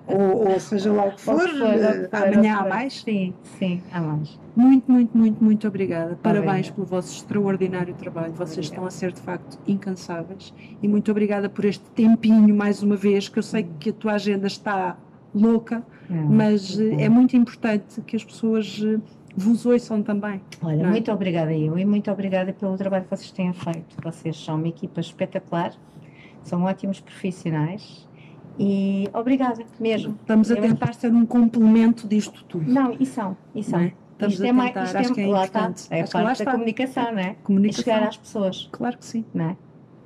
ou, 0.07 0.49
ou 0.53 0.61
seja 0.61 0.93
lá 0.93 1.07
o 1.07 1.13
que 1.13 1.21
for, 1.21 1.41
for, 1.41 1.49
for, 1.49 2.17
amanhã 2.17 2.55
ou 2.55 2.61
há 2.61 2.63
for. 2.65 2.69
mais. 2.69 3.01
Sim, 3.03 3.35
sim, 3.59 3.83
há 3.93 4.01
mais. 4.01 4.39
Muito, 4.55 4.91
muito, 4.91 5.17
muito, 5.17 5.43
muito 5.43 5.69
obrigada. 5.69 6.19
Parabéns 6.23 6.49
Obrigada. 6.69 6.75
pelo 6.75 6.87
vosso 6.87 7.17
extraordinário 7.17 7.95
trabalho. 7.95 8.33
Vocês 8.35 8.67
estão 8.67 8.85
a 8.85 8.91
ser 8.91 9.13
de 9.13 9.21
facto 9.21 9.59
incansáveis. 9.67 10.53
E 10.83 10.89
muito 10.89 11.11
obrigada 11.11 11.49
por 11.49 11.65
este 11.65 11.85
tempinho 11.91 12.55
mais 12.55 12.83
uma 12.83 12.97
vez, 12.97 13.29
que 13.29 13.39
eu 13.39 13.43
sei 13.43 13.67
que 13.79 13.91
a 13.91 13.93
tua 13.93 14.13
agenda 14.15 14.47
está 14.47 14.97
louca, 15.35 15.83
Não, 16.09 16.27
mas 16.29 16.77
bom. 16.77 16.99
é 16.99 17.09
muito 17.09 17.37
importante 17.37 18.01
que 18.03 18.17
as 18.17 18.25
pessoas 18.25 18.83
eh, 18.85 18.99
vos 19.37 19.65
ouçam 19.67 20.03
também. 20.03 20.41
Olha, 20.63 20.83
é? 20.83 20.87
muito 20.87 21.11
obrigada 21.13 21.53
eu 21.53 21.79
e 21.79 21.85
muito 21.85 22.11
obrigada 22.11 22.53
pelo 22.53 22.77
trabalho 22.77 23.05
que 23.05 23.11
vocês 23.11 23.31
têm 23.31 23.53
feito. 23.53 23.97
Vocês 24.03 24.37
são 24.43 24.57
uma 24.57 24.69
equipa 24.69 25.01
espetacular, 25.01 25.73
são 26.43 26.63
ótimos 26.65 27.01
profissionais 27.01 28.09
e 28.59 29.09
obrigada 29.15 29.65
mesmo. 29.79 30.17
Estamos 30.21 30.51
a 30.51 30.55
Eu- 30.55 30.63
tentar 30.63 30.93
ser 30.95 31.13
um 31.13 31.25
complemento 31.25 32.07
disto 32.07 32.45
tudo. 32.45 32.71
Não, 32.71 32.95
e 32.99 33.07
são, 33.07 33.37
e 33.55 33.63
são. 33.63 33.81
É? 33.81 33.93
Estamos 34.13 34.35
isto 34.35 34.45
a 34.45 34.49
é 34.49 34.53
mais, 34.53 34.69
tentar, 34.75 34.85
isto 34.85 34.97
acho 34.99 35.15
que 35.15 35.21
é 35.23 35.27
lá 35.27 35.45
está, 35.45 35.59
importante. 35.61 35.87
é 35.91 36.01
Acho 36.03 36.11
que 36.11 36.17
lá 36.19 36.25
parte 36.25 36.39
da 36.39 36.43
está. 36.43 36.53
comunicação, 36.53 37.13
não 37.13 37.19
é? 37.19 37.31
E 37.31 37.35
Comunicação. 37.43 37.85
chegar 37.85 38.03
às 38.09 38.17
pessoas, 38.19 38.69
Claro 38.71 38.99
que 38.99 39.05
sim. 39.07 39.25
não 39.33 39.45
é? 39.47 39.57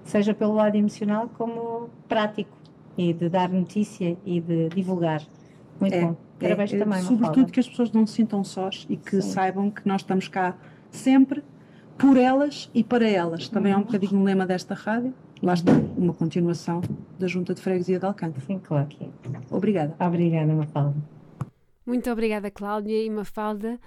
Seja 0.05 0.35
pelo 0.35 0.55
lado 0.55 0.77
emocional 0.77 1.29
como 1.37 1.89
prático 2.09 2.57
e 2.97 3.13
de 3.13 3.29
dar 3.29 3.49
notícia 3.49 4.17
e 4.25 4.41
de 4.41 4.69
divulgar. 4.69 5.23
Muito 5.81 5.95
É, 5.95 6.01
bom. 6.03 6.17
Parabéns 6.41 6.73
É, 6.73 6.77
é, 6.77 6.79
também, 6.81 7.03
Sobretudo 7.03 7.53
que 7.53 7.61
as 7.61 7.69
pessoas 7.69 7.91
não 7.93 8.07
se 8.07 8.15
sintam 8.15 8.43
sós 8.45 8.87
e 8.89 8.97
que 8.97 9.21
Sim. 9.23 9.31
saibam 9.31 9.71
que 9.71 9.87
nós 9.87 10.01
estamos 10.03 10.29
cá 10.29 10.57
sempre 10.91 11.43
por 11.99 12.17
elas 12.17 12.71
e 12.75 12.83
para 12.83 13.09
elas. 13.09 13.49
Também 13.49 13.73
Uhum. 13.73 13.79
é 13.79 13.83
um 13.83 13.85
bocadinho 13.87 14.21
um 14.21 14.25
lema 14.25 14.47
desta 14.47 14.75
rádio. 14.75 15.15
Lá 15.43 15.55
está, 15.55 15.73
uma 15.97 16.13
continuação 16.15 16.81
da 17.19 17.27
Junta 17.27 17.55
de 17.55 17.61
Freguesia 17.61 17.99
de 17.99 18.07
Alcântara. 18.07 18.45
Sim, 18.47 18.59
claro 18.59 18.87
que 18.87 19.05
é. 19.05 19.09
Obrigada. 19.51 19.95
Obrigada, 20.01 20.53
Mafalda. 20.55 20.95
Muito 21.87 22.11
obrigada, 22.11 22.51
Cláudia 22.51 23.05
e 23.05 23.11
Mafalda. 23.11 23.79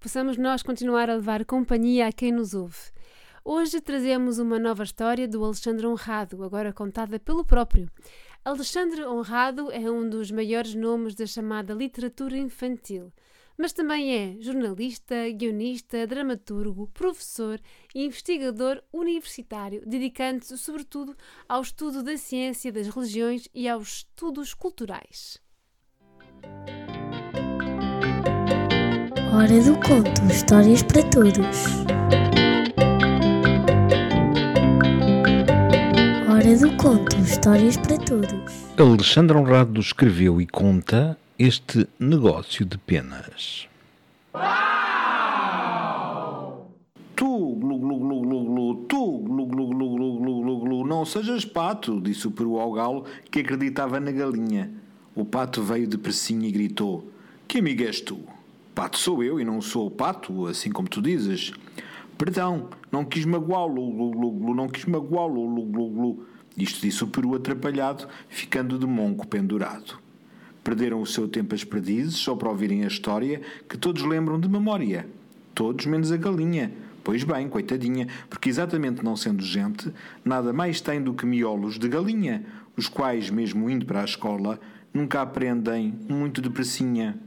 Possamos 0.00 0.36
nós 0.36 0.62
continuar 0.62 1.08
a 1.08 1.14
levar 1.14 1.44
companhia 1.44 2.08
a 2.08 2.12
quem 2.12 2.32
nos 2.32 2.52
ouve. 2.52 2.76
Hoje 3.44 3.80
trazemos 3.80 4.38
uma 4.38 4.58
nova 4.58 4.82
história 4.82 5.28
do 5.28 5.44
Alexandre 5.44 5.86
Honrado, 5.86 6.42
agora 6.42 6.72
contada 6.72 7.18
pelo 7.18 7.44
próprio. 7.44 7.88
Alexandre 8.44 9.06
Honrado 9.06 9.70
é 9.72 9.90
um 9.90 10.06
dos 10.06 10.30
maiores 10.30 10.74
nomes 10.74 11.14
da 11.14 11.24
chamada 11.24 11.72
literatura 11.72 12.36
infantil, 12.36 13.10
mas 13.56 13.72
também 13.72 14.14
é 14.14 14.36
jornalista, 14.38 15.14
guionista, 15.30 16.06
dramaturgo, 16.06 16.90
professor 16.92 17.58
e 17.94 18.04
investigador 18.04 18.82
universitário, 18.92 19.82
dedicando-se 19.86 20.58
sobretudo 20.58 21.16
ao 21.48 21.62
estudo 21.62 22.02
da 22.02 22.18
ciência 22.18 22.70
das 22.70 22.86
religiões 22.88 23.48
e 23.54 23.66
aos 23.66 23.88
estudos 23.88 24.52
culturais. 24.52 25.40
Hora 29.32 29.58
do 29.64 29.74
conto, 29.80 30.22
histórias 30.30 30.82
para 30.82 31.02
todos. 31.08 31.84
Do 36.60 36.76
conto, 36.76 37.16
histórias 37.16 37.76
para 37.76 37.98
todos. 37.98 38.52
Alexandre 38.78 39.36
Honrado 39.36 39.80
escreveu 39.80 40.40
e 40.40 40.46
conta 40.46 41.18
este 41.36 41.88
negócio 41.98 42.64
de 42.64 42.78
penas. 42.78 43.66
Tu, 47.16 47.56
glu, 47.56 47.78
glu, 47.78 47.98
glu, 47.98 48.20
glu, 48.20 48.44
glu, 48.44 48.74
tu, 48.86 49.18
glu, 49.18 49.46
glu, 49.46 49.68
glu, 49.68 49.96
glu, 49.96 50.18
glu, 50.18 50.42
glu, 50.42 50.60
glu, 50.60 50.86
não 50.86 51.04
sejas 51.04 51.44
pato, 51.44 52.00
disse 52.00 52.28
o 52.28 52.30
peru 52.30 52.60
ao 52.60 52.72
galo 52.72 53.04
que 53.32 53.40
acreditava 53.40 53.98
na 53.98 54.12
galinha. 54.12 54.70
O 55.12 55.24
pato 55.24 55.60
veio 55.60 55.88
depressinho 55.88 56.44
e 56.44 56.52
gritou: 56.52 57.10
Que 57.48 57.58
amigo 57.58 57.82
és 57.82 58.00
tu? 58.00 58.20
Pato 58.76 58.96
sou 58.96 59.24
eu 59.24 59.40
e 59.40 59.44
não 59.44 59.60
sou 59.60 59.88
o 59.88 59.90
pato, 59.90 60.46
assim 60.46 60.70
como 60.70 60.88
tu 60.88 61.02
dizes. 61.02 61.52
Perdão, 62.16 62.68
não 62.92 63.04
quis 63.04 63.24
magoá-lo, 63.24 64.54
não 64.54 64.68
quis 64.68 64.84
magoá-lo. 64.84 66.24
Isto 66.56 66.80
disse 66.80 67.02
o 67.02 67.08
peru 67.08 67.34
atrapalhado, 67.34 68.06
ficando 68.28 68.78
de 68.78 68.86
monco 68.86 69.26
pendurado. 69.26 69.98
Perderam 70.62 71.02
o 71.02 71.06
seu 71.06 71.28
tempo 71.28 71.54
as 71.54 71.64
perdizes 71.64 72.14
só 72.14 72.34
para 72.34 72.48
ouvirem 72.48 72.84
a 72.84 72.88
história 72.88 73.40
que 73.68 73.76
todos 73.76 74.02
lembram 74.02 74.38
de 74.40 74.48
memória. 74.48 75.06
Todos 75.54 75.84
menos 75.86 76.10
a 76.10 76.16
galinha. 76.16 76.72
Pois 77.02 77.22
bem, 77.22 77.48
coitadinha, 77.48 78.08
porque 78.30 78.48
exatamente 78.48 79.04
não 79.04 79.14
sendo 79.14 79.42
gente, 79.42 79.92
nada 80.24 80.54
mais 80.54 80.80
tem 80.80 81.02
do 81.02 81.12
que 81.12 81.26
miolos 81.26 81.78
de 81.78 81.86
galinha, 81.86 82.46
os 82.76 82.88
quais, 82.88 83.28
mesmo 83.28 83.68
indo 83.68 83.84
para 83.84 84.00
a 84.00 84.04
escola, 84.06 84.58
nunca 84.92 85.20
aprendem 85.20 85.94
muito 86.08 86.40
depressinha. 86.40 87.18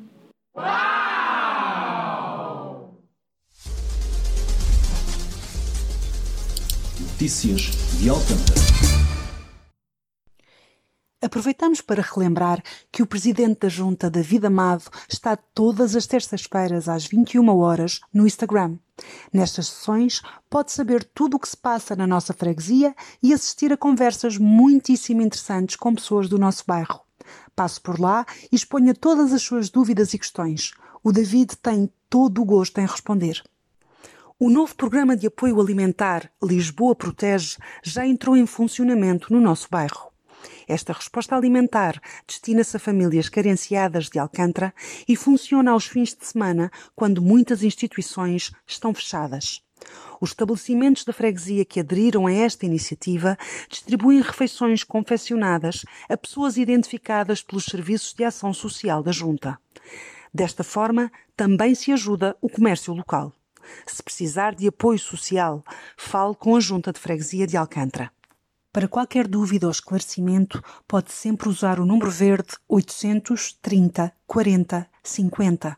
Notícias 6.99 7.61
de 7.99 8.09
Alcântara. 8.09 9.06
Aproveitamos 11.27 11.81
para 11.81 12.01
relembrar 12.01 12.63
que 12.89 13.03
o 13.03 13.05
presidente 13.05 13.59
da 13.59 13.67
Junta, 13.67 14.09
David 14.09 14.45
Amado, 14.45 14.85
está 15.09 15.35
todas 15.35 15.93
as 15.93 16.07
terças-feiras 16.07 16.87
às 16.87 17.05
21 17.05 17.49
horas 17.49 17.99
no 18.13 18.25
Instagram. 18.25 18.77
Nestas 19.33 19.67
sessões, 19.67 20.21
pode 20.49 20.71
saber 20.71 21.03
tudo 21.03 21.35
o 21.35 21.39
que 21.39 21.49
se 21.49 21.57
passa 21.57 21.97
na 21.97 22.07
nossa 22.07 22.33
freguesia 22.33 22.95
e 23.21 23.33
assistir 23.33 23.73
a 23.73 23.77
conversas 23.77 24.37
muitíssimo 24.37 25.21
interessantes 25.21 25.75
com 25.75 25.93
pessoas 25.93 26.29
do 26.29 26.39
nosso 26.39 26.63
bairro. 26.65 27.01
Passe 27.53 27.81
por 27.81 27.99
lá 27.99 28.25
e 28.49 28.55
exponha 28.55 28.95
todas 28.95 29.33
as 29.33 29.41
suas 29.41 29.69
dúvidas 29.69 30.13
e 30.13 30.17
questões. 30.17 30.71
O 31.03 31.11
David 31.11 31.57
tem 31.57 31.91
todo 32.09 32.41
o 32.41 32.45
gosto 32.45 32.79
em 32.79 32.87
responder. 32.87 33.43
O 34.39 34.49
novo 34.49 34.73
programa 34.77 35.17
de 35.17 35.27
apoio 35.27 35.59
alimentar 35.59 36.31
Lisboa 36.41 36.95
Protege 36.95 37.57
já 37.83 38.07
entrou 38.07 38.37
em 38.37 38.45
funcionamento 38.45 39.33
no 39.33 39.41
nosso 39.41 39.67
bairro. 39.69 40.15
Esta 40.67 40.93
resposta 40.93 41.35
alimentar 41.35 42.01
destina-se 42.27 42.77
a 42.77 42.79
famílias 42.79 43.29
carenciadas 43.29 44.09
de 44.09 44.19
Alcântara 44.19 44.73
e 45.07 45.15
funciona 45.15 45.71
aos 45.71 45.85
fins 45.85 46.15
de 46.15 46.25
semana, 46.25 46.71
quando 46.95 47.21
muitas 47.21 47.63
instituições 47.63 48.51
estão 48.65 48.93
fechadas. 48.93 49.61
Os 50.19 50.31
estabelecimentos 50.31 51.03
da 51.03 51.13
freguesia 51.13 51.63
que 51.63 51.79
aderiram 51.79 52.25
a 52.25 52.33
esta 52.33 52.65
iniciativa 52.65 53.37
distribuem 53.69 54.21
refeições 54.21 54.83
confeccionadas 54.83 55.85
a 56.09 56.17
pessoas 56.17 56.57
identificadas 56.57 57.41
pelos 57.41 57.65
serviços 57.65 58.13
de 58.13 58.23
ação 58.23 58.53
social 58.53 59.03
da 59.03 59.11
Junta. 59.11 59.59
Desta 60.33 60.63
forma, 60.63 61.11
também 61.35 61.75
se 61.75 61.91
ajuda 61.91 62.35
o 62.41 62.49
comércio 62.49 62.93
local. 62.93 63.33
Se 63.85 64.01
precisar 64.01 64.55
de 64.55 64.67
apoio 64.67 64.99
social, 64.99 65.63
fale 65.95 66.35
com 66.35 66.55
a 66.55 66.59
Junta 66.59 66.91
de 66.91 66.99
Freguesia 66.99 67.45
de 67.45 67.57
Alcântara. 67.57 68.11
Para 68.77 68.87
qualquer 68.87 69.27
dúvida 69.27 69.65
ou 69.65 69.71
esclarecimento, 69.71 70.63
pode 70.87 71.11
sempre 71.11 71.49
usar 71.49 71.79
o 71.79 71.85
número 71.87 72.11
verde 72.11 72.49
830 72.69 74.13
40 74.27 74.87
50. 75.01 75.77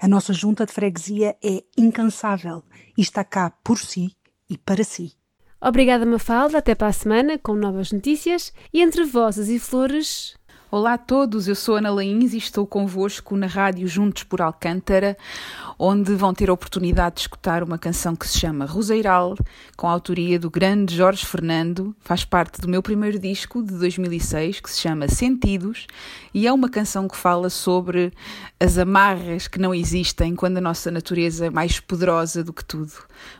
A 0.00 0.06
nossa 0.06 0.32
junta 0.32 0.64
de 0.64 0.72
freguesia 0.72 1.36
é 1.42 1.64
incansável 1.76 2.62
e 2.96 3.00
está 3.00 3.24
cá 3.24 3.50
por 3.64 3.80
si 3.80 4.14
e 4.48 4.56
para 4.56 4.84
si. 4.84 5.12
Obrigada, 5.60 6.06
Mafalda. 6.06 6.58
Até 6.58 6.72
para 6.72 6.86
a 6.86 6.92
semana 6.92 7.36
com 7.36 7.56
novas 7.56 7.90
notícias. 7.90 8.52
E 8.72 8.80
entre 8.80 9.02
vozes 9.02 9.48
e 9.48 9.58
flores, 9.58 10.36
Olá 10.72 10.92
a 10.92 10.98
todos, 10.98 11.48
eu 11.48 11.56
sou 11.56 11.74
Ana 11.74 11.90
Lains 11.90 12.32
e 12.32 12.36
estou 12.36 12.64
convosco 12.64 13.36
na 13.36 13.48
rádio 13.48 13.88
Juntos 13.88 14.22
por 14.22 14.40
Alcântara, 14.40 15.18
onde 15.76 16.14
vão 16.14 16.32
ter 16.32 16.48
a 16.48 16.52
oportunidade 16.52 17.16
de 17.16 17.20
escutar 17.22 17.64
uma 17.64 17.76
canção 17.76 18.14
que 18.14 18.28
se 18.28 18.38
chama 18.38 18.66
Roseiral, 18.66 19.36
com 19.76 19.88
a 19.88 19.90
autoria 19.90 20.38
do 20.38 20.48
grande 20.48 20.94
Jorge 20.94 21.26
Fernando, 21.26 21.92
faz 21.98 22.24
parte 22.24 22.60
do 22.60 22.68
meu 22.68 22.80
primeiro 22.84 23.18
disco 23.18 23.64
de 23.64 23.74
2006, 23.74 24.60
que 24.60 24.70
se 24.70 24.80
chama 24.80 25.08
Sentidos, 25.08 25.88
e 26.32 26.46
é 26.46 26.52
uma 26.52 26.68
canção 26.68 27.08
que 27.08 27.16
fala 27.16 27.50
sobre 27.50 28.12
as 28.60 28.78
amarras 28.78 29.48
que 29.48 29.58
não 29.58 29.74
existem 29.74 30.36
quando 30.36 30.58
a 30.58 30.60
nossa 30.60 30.88
natureza 30.88 31.46
é 31.46 31.50
mais 31.50 31.80
poderosa 31.80 32.44
do 32.44 32.52
que 32.52 32.64
tudo. 32.64 32.92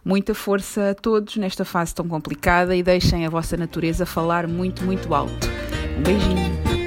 Muita 0.04 0.34
força 0.34 0.90
a 0.90 0.94
todos 0.96 1.36
nesta 1.36 1.64
fase 1.64 1.94
tão 1.94 2.08
complicada 2.08 2.74
e 2.74 2.82
deixem 2.82 3.24
a 3.24 3.30
vossa 3.30 3.56
natureza 3.56 4.04
falar 4.04 4.48
muito, 4.48 4.82
muito 4.82 5.14
alto. 5.14 5.46
Um 5.96 6.02
beijinho. 6.02 6.79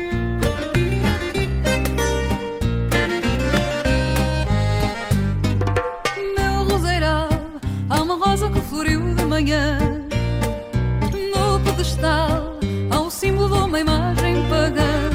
Pedestal 12.04 12.60
há 12.92 13.00
um 13.00 13.10
símbolo 13.10 13.48
de 13.48 13.64
uma 13.64 13.80
imagem 13.80 14.46
pagã. 14.50 15.10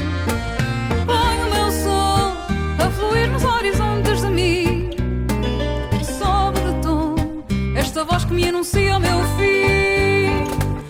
Põe 1.05 1.37
o 1.43 1.53
meu 1.53 1.71
som 1.71 2.35
a 2.79 2.89
fluir 2.89 3.29
nos 3.29 3.43
horizontes 3.43 4.21
de 4.21 4.29
mim. 4.29 4.89
Sobe 6.03 6.59
de 6.59 6.81
tom 6.81 7.15
esta 7.75 8.03
voz 8.03 8.25
que 8.25 8.33
me 8.33 8.49
anuncia 8.49 8.97
o 8.97 8.99
meu 8.99 9.19
fim. 9.37 10.47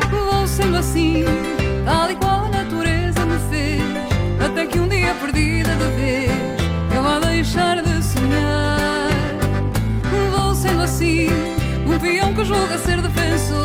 Vou 0.09 0.47
sendo 0.47 0.77
assim, 0.77 1.25
tal 1.85 2.09
e 2.09 2.15
qual 2.15 2.45
a 2.45 2.49
natureza 2.49 3.25
me 3.25 3.37
fez. 3.49 3.81
Até 4.43 4.65
que 4.65 4.79
um 4.79 4.87
dia 4.87 5.13
perdida 5.15 5.75
de 5.75 6.01
vez 6.01 6.31
eu 6.95 7.03
vá 7.03 7.19
deixar 7.19 7.81
de 7.81 8.03
sonhar. 8.03 9.09
Vou 10.31 10.55
sendo 10.55 10.81
assim 10.81 11.27
um 11.85 11.99
peão 11.99 12.33
que 12.33 12.45
julga 12.45 12.77
ser 12.77 13.01
defensor 13.01 13.58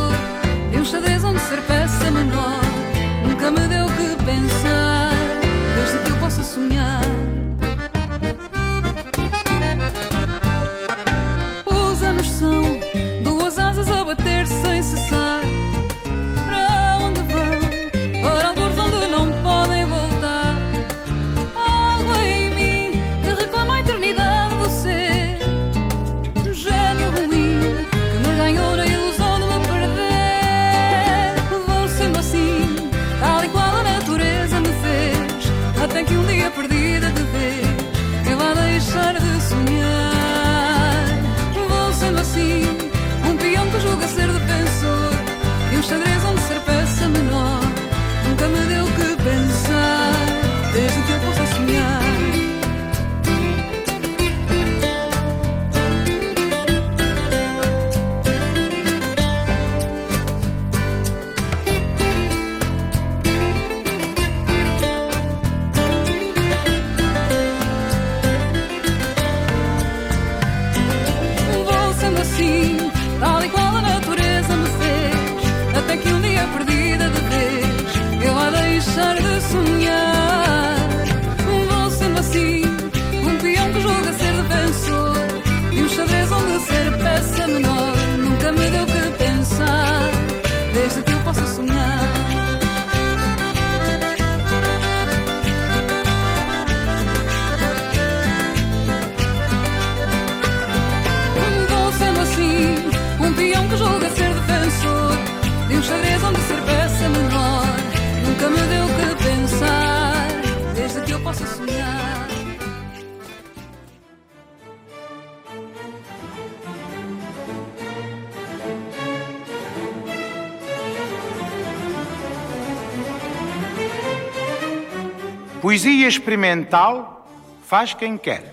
Experimental 126.06 127.26
faz 127.62 127.94
quem 127.94 128.18
quer. 128.18 128.52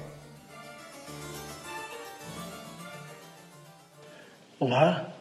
Olá, 4.57 5.11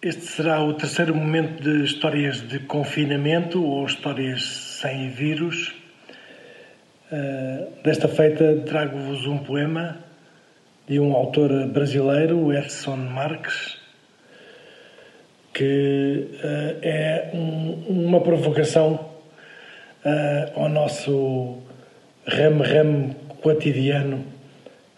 este 0.00 0.22
será 0.22 0.64
o 0.64 0.72
terceiro 0.72 1.14
momento 1.14 1.62
de 1.62 1.84
histórias 1.84 2.40
de 2.40 2.58
confinamento 2.60 3.62
ou 3.62 3.84
histórias 3.84 4.44
sem 4.80 5.10
vírus. 5.10 5.74
Uh, 7.12 7.82
desta 7.82 8.08
feita 8.08 8.62
trago-vos 8.64 9.26
um 9.26 9.36
poema 9.36 9.98
de 10.88 10.98
um 10.98 11.12
autor 11.12 11.66
brasileiro, 11.66 12.50
Edson 12.50 12.96
Marques, 12.96 13.76
que 15.52 16.30
uh, 16.42 16.78
é 16.80 17.30
um, 17.34 18.06
uma 18.06 18.22
provocação 18.22 19.11
uh, 20.04 20.60
ao 20.60 20.68
nosso 20.68 21.58
ramo-ramo 22.26 23.14
cotidiano, 23.40 24.24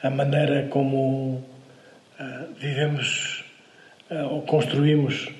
a 0.02 0.10
maneira 0.10 0.66
como 0.68 1.36
uh, 2.20 2.54
vivemos 2.58 3.44
uh, 4.10 4.34
ou 4.34 4.42
construímos 4.42 5.30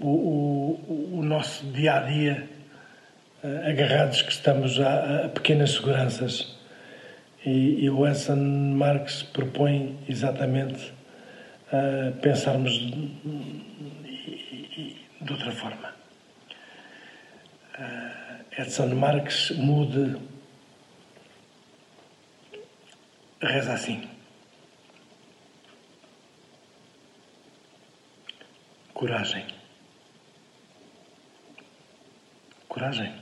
o, 0.00 0.06
o, 0.06 1.18
o, 1.18 1.22
nosso 1.22 1.66
dia 1.72 1.96
a 1.96 2.00
dia, 2.00 2.48
agarrados 3.68 4.22
que 4.22 4.32
estamos 4.32 4.80
a, 4.80 5.26
a 5.26 5.28
pequenas 5.28 5.72
seguranças. 5.72 6.56
E, 7.44 7.84
e, 7.84 7.90
o 7.90 8.08
Edson 8.08 8.36
Marx 8.36 9.22
propõe 9.22 9.98
exatamente 10.08 10.94
pensarmos 12.22 12.72
de, 12.72 13.10
de 15.20 15.32
outra 15.32 15.52
forma. 15.52 16.01
Edson 18.58 18.94
Marx 18.94 19.50
mude 19.50 20.20
reza 23.40 23.72
assim. 23.72 24.12
coragem. 29.02 29.44
Coragem. 32.68 33.12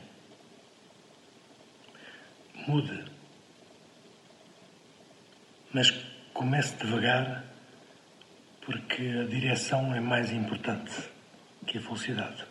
Mude. 2.66 3.02
Mas 5.72 5.90
comece 6.34 6.76
devagar, 6.76 7.46
porque 8.60 9.02
a 9.22 9.24
direção 9.24 9.94
é 9.94 10.00
mais 10.00 10.30
importante 10.30 10.92
que 11.66 11.78
a 11.78 11.80
velocidade. 11.80 12.49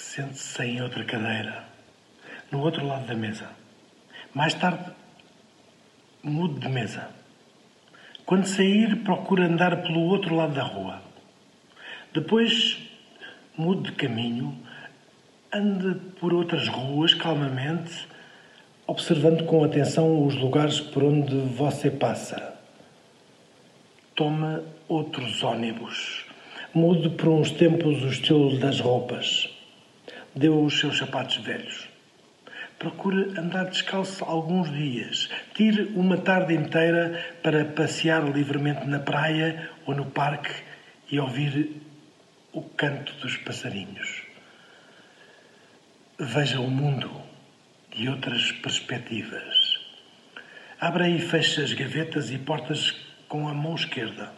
Sente-se 0.00 0.62
em 0.62 0.80
outra 0.80 1.04
cadeira, 1.04 1.64
no 2.52 2.60
outro 2.60 2.86
lado 2.86 3.04
da 3.06 3.14
mesa. 3.14 3.50
Mais 4.32 4.54
tarde, 4.54 4.92
mude 6.22 6.60
de 6.60 6.68
mesa. 6.68 7.10
Quando 8.24 8.46
sair, 8.46 9.02
procure 9.02 9.42
andar 9.42 9.82
pelo 9.82 10.00
outro 10.02 10.36
lado 10.36 10.54
da 10.54 10.62
rua. 10.62 11.02
Depois, 12.14 12.78
mude 13.56 13.90
de 13.90 13.96
caminho, 13.96 14.56
ande 15.52 15.98
por 16.20 16.32
outras 16.32 16.68
ruas 16.68 17.12
calmamente, 17.12 18.06
observando 18.86 19.44
com 19.46 19.64
atenção 19.64 20.24
os 20.24 20.36
lugares 20.36 20.80
por 20.80 21.02
onde 21.02 21.34
você 21.56 21.90
passa. 21.90 22.56
Tome 24.14 24.62
outros 24.88 25.42
ônibus. 25.42 26.24
Mude 26.72 27.10
por 27.10 27.28
uns 27.28 27.50
tempos 27.50 28.00
o 28.04 28.08
estilo 28.08 28.58
das 28.60 28.78
roupas. 28.78 29.57
Dê 30.38 30.48
os 30.48 30.78
seus 30.78 30.98
sapatos 30.98 31.38
velhos. 31.38 31.88
Procure 32.78 33.36
andar 33.36 33.64
descalço 33.64 34.24
alguns 34.24 34.70
dias. 34.70 35.28
Tire 35.52 35.90
uma 35.96 36.16
tarde 36.16 36.54
inteira 36.54 37.36
para 37.42 37.64
passear 37.64 38.22
livremente 38.22 38.86
na 38.86 39.00
praia 39.00 39.68
ou 39.84 39.96
no 39.96 40.06
parque 40.06 40.54
e 41.10 41.18
ouvir 41.18 41.82
o 42.52 42.62
canto 42.62 43.12
dos 43.14 43.36
passarinhos. 43.38 44.22
Veja 46.20 46.60
o 46.60 46.70
mundo 46.70 47.10
de 47.90 48.08
outras 48.08 48.52
perspectivas. 48.52 49.76
Abra 50.80 51.08
e 51.08 51.18
feche 51.18 51.60
as 51.60 51.72
gavetas 51.72 52.30
e 52.30 52.38
portas 52.38 52.94
com 53.26 53.48
a 53.48 53.54
mão 53.54 53.74
esquerda. 53.74 54.32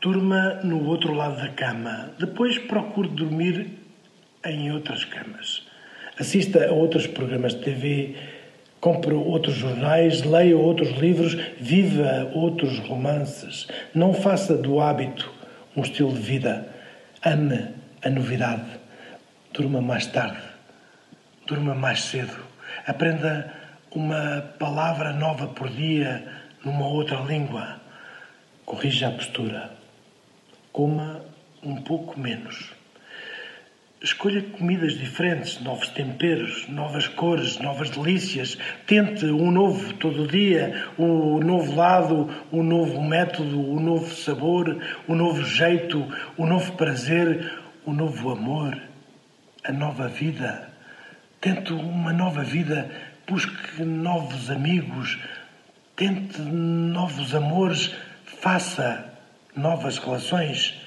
Durma 0.00 0.60
no 0.62 0.86
outro 0.86 1.12
lado 1.12 1.38
da 1.38 1.48
cama. 1.48 2.14
Depois 2.20 2.56
procure 2.56 3.08
dormir 3.08 3.84
em 4.50 4.72
outras 4.72 5.04
camas. 5.04 5.66
Assista 6.18 6.66
a 6.66 6.72
outros 6.72 7.06
programas 7.06 7.54
de 7.54 7.62
TV, 7.62 8.16
compre 8.80 9.12
outros 9.12 9.54
jornais, 9.54 10.22
leia 10.22 10.56
outros 10.56 10.90
livros, 10.98 11.34
viva 11.58 12.30
outros 12.34 12.78
romances. 12.80 13.66
Não 13.94 14.14
faça 14.14 14.56
do 14.56 14.80
hábito 14.80 15.30
um 15.76 15.82
estilo 15.82 16.12
de 16.12 16.20
vida. 16.20 16.68
Ame 17.24 17.68
a 18.02 18.08
novidade. 18.08 18.80
Durma 19.52 19.80
mais 19.80 20.06
tarde. 20.06 20.42
Durma 21.46 21.74
mais 21.74 22.00
cedo. 22.00 22.36
Aprenda 22.86 23.52
uma 23.90 24.42
palavra 24.58 25.12
nova 25.12 25.48
por 25.48 25.68
dia 25.68 26.26
numa 26.64 26.86
outra 26.86 27.20
língua. 27.20 27.80
Corrija 28.64 29.08
a 29.08 29.12
postura. 29.12 29.70
Coma 30.72 31.22
um 31.62 31.76
pouco 31.82 32.18
menos. 32.18 32.75
Escolha 34.06 34.40
comidas 34.40 34.96
diferentes, 34.96 35.60
novos 35.60 35.88
temperos, 35.88 36.68
novas 36.68 37.08
cores, 37.08 37.58
novas 37.58 37.90
delícias. 37.90 38.56
Tente 38.86 39.24
um 39.26 39.50
novo 39.50 39.94
todo 39.94 40.28
dia, 40.28 40.86
um 40.96 41.40
novo 41.40 41.74
lado, 41.74 42.30
um 42.52 42.62
novo 42.62 43.02
método, 43.02 43.58
um 43.58 43.80
novo 43.80 44.14
sabor, 44.14 44.80
um 45.08 45.14
novo 45.16 45.42
jeito, 45.42 46.06
um 46.38 46.46
novo 46.46 46.74
prazer, 46.74 47.52
um 47.84 47.92
novo 47.92 48.30
amor, 48.30 48.80
a 49.64 49.72
nova 49.72 50.06
vida. 50.06 50.70
Tente 51.40 51.72
uma 51.72 52.12
nova 52.12 52.44
vida, 52.44 52.88
busque 53.26 53.82
novos 53.82 54.52
amigos, 54.52 55.18
tente 55.96 56.40
novos 56.42 57.34
amores, 57.34 57.92
faça 58.24 59.12
novas 59.56 59.98
relações 59.98 60.85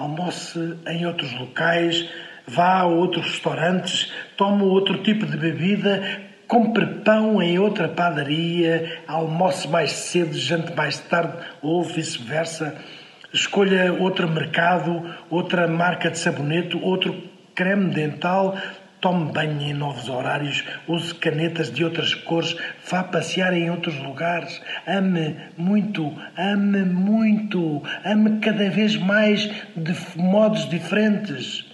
almoce 0.00 0.78
em 0.86 1.06
outros 1.06 1.32
locais, 1.38 2.08
vá 2.46 2.80
a 2.80 2.86
outros 2.86 3.26
restaurantes, 3.26 4.10
tome 4.36 4.62
outro 4.62 5.02
tipo 5.02 5.26
de 5.26 5.36
bebida, 5.36 6.02
compre 6.48 6.86
pão 7.04 7.42
em 7.42 7.58
outra 7.58 7.88
padaria, 7.88 9.02
almoce 9.06 9.68
mais 9.68 9.92
cedo, 9.92 10.32
jante 10.32 10.74
mais 10.74 10.98
tarde 10.98 11.34
ou 11.62 11.84
vice-versa. 11.84 12.76
Escolha 13.32 13.92
outro 13.92 14.28
mercado, 14.28 15.04
outra 15.28 15.68
marca 15.68 16.10
de 16.10 16.18
sabonete, 16.18 16.76
outro 16.82 17.14
creme 17.54 17.92
dental, 17.92 18.56
Tome 19.00 19.32
banho 19.32 19.62
em 19.62 19.72
novos 19.72 20.08
horários, 20.10 20.62
use 20.86 21.14
canetas 21.14 21.70
de 21.70 21.82
outras 21.82 22.14
cores, 22.14 22.54
vá 22.86 23.02
passear 23.02 23.54
em 23.54 23.70
outros 23.70 23.96
lugares. 23.98 24.60
Ame 24.86 25.36
muito, 25.56 26.14
ame 26.36 26.84
muito, 26.84 27.82
ame 28.04 28.40
cada 28.40 28.68
vez 28.68 28.96
mais 28.96 29.50
de 29.74 29.94
modos 30.16 30.68
diferentes. 30.68 31.69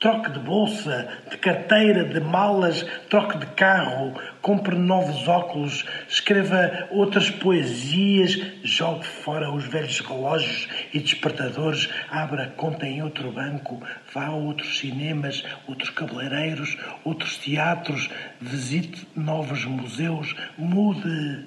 Troque 0.00 0.30
de 0.30 0.38
bolsa, 0.38 1.08
de 1.30 1.36
carteira, 1.36 2.04
de 2.04 2.20
malas, 2.20 2.86
troque 3.10 3.36
de 3.36 3.44
carro, 3.48 4.14
compre 4.40 4.74
novos 4.74 5.28
óculos, 5.28 5.84
escreva 6.08 6.88
outras 6.90 7.28
poesias, 7.28 8.40
jogue 8.64 9.04
fora 9.04 9.52
os 9.52 9.66
velhos 9.66 10.00
relógios 10.00 10.68
e 10.94 11.00
despertadores, 11.00 11.90
abra 12.10 12.46
conta 12.56 12.86
em 12.86 13.02
outro 13.02 13.30
banco, 13.30 13.82
vá 14.14 14.28
a 14.28 14.32
outros 14.32 14.78
cinemas, 14.78 15.44
outros 15.68 15.90
cabeleireiros, 15.90 16.78
outros 17.04 17.36
teatros, 17.36 18.08
visite 18.40 19.06
novos 19.14 19.66
museus, 19.66 20.34
mude. 20.56 21.46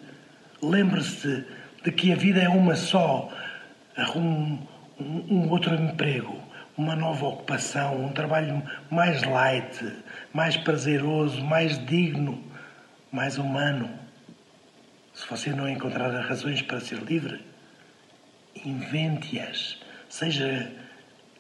Lembre-se 0.62 1.44
de 1.84 1.92
que 1.92 2.12
a 2.14 2.16
vida 2.16 2.40
é 2.40 2.50
uma 2.50 2.76
só. 2.76 3.32
Arrume 3.98 4.60
um, 5.00 5.26
um 5.28 5.50
outro 5.50 5.74
emprego 5.74 6.43
uma 6.78 6.96
nova 6.96 7.28
ocupação, 7.28 8.04
um 8.04 8.12
trabalho 8.12 8.64
mais 8.90 9.24
light, 9.24 9.96
mais 10.34 10.58
prazeroso, 10.58 11.44
mais 11.44 11.84
digno, 11.86 12.44
mais 13.12 13.38
humano. 13.38 13.90
Se 15.14 15.28
você 15.30 15.52
não 15.52 15.70
encontrar 15.70 16.10
razões 16.22 16.62
para 16.62 16.80
ser 16.80 16.98
livre, 17.04 17.46
invente-as, 18.66 19.80
seja, 20.10 20.72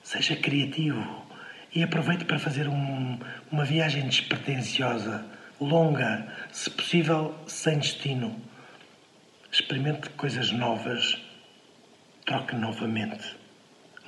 seja 0.03 0.35
criativo 0.35 1.25
e 1.73 1.81
aproveite 1.81 2.25
para 2.25 2.37
fazer 2.37 2.67
um, 2.67 3.19
uma 3.51 3.65
viagem 3.65 4.07
despretensiosa, 4.07 5.25
longa, 5.59 6.27
se 6.51 6.69
possível, 6.69 7.35
sem 7.47 7.79
destino. 7.79 8.39
Experimente 9.51 10.09
coisas 10.11 10.51
novas, 10.51 11.19
troque 12.25 12.55
novamente, 12.55 13.35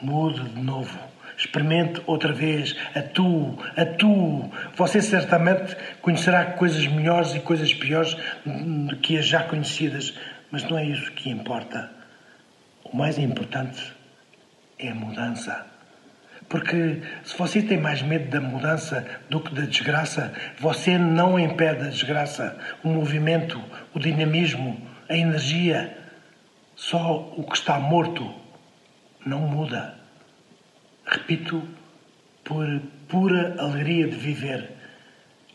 mude 0.01 0.47
de 0.49 0.61
novo 0.61 1.14
Experimente 1.37 2.01
outra 2.05 2.31
vez, 2.31 2.75
atue, 2.95 3.57
atue. 3.75 4.49
Você 4.75 5.01
certamente 5.01 5.75
conhecerá 6.01 6.45
coisas 6.45 6.87
melhores 6.87 7.35
e 7.35 7.39
coisas 7.39 7.73
piores 7.73 8.15
do 8.45 8.95
que 8.97 9.17
as 9.17 9.25
já 9.25 9.43
conhecidas, 9.43 10.17
mas 10.51 10.63
não 10.63 10.77
é 10.77 10.85
isso 10.85 11.11
que 11.11 11.29
importa. 11.29 11.91
O 12.83 12.95
mais 12.95 13.17
importante 13.17 13.93
é 14.79 14.89
a 14.89 14.95
mudança. 14.95 15.65
Porque 16.47 17.01
se 17.23 17.37
você 17.37 17.61
tem 17.61 17.79
mais 17.79 18.01
medo 18.01 18.29
da 18.29 18.39
mudança 18.39 19.05
do 19.29 19.39
que 19.39 19.53
da 19.53 19.63
desgraça, 19.63 20.31
você 20.59 20.97
não 20.97 21.39
impede 21.39 21.85
a 21.85 21.89
desgraça, 21.89 22.57
o 22.83 22.89
movimento, 22.89 23.61
o 23.93 23.99
dinamismo, 23.99 24.79
a 25.09 25.17
energia. 25.17 25.97
Só 26.75 27.33
o 27.35 27.43
que 27.43 27.57
está 27.57 27.79
morto 27.79 28.31
não 29.25 29.39
muda. 29.39 30.04
Repito, 31.05 31.67
por 32.43 32.65
pura 33.07 33.55
alegria 33.59 34.07
de 34.07 34.15
viver. 34.15 34.71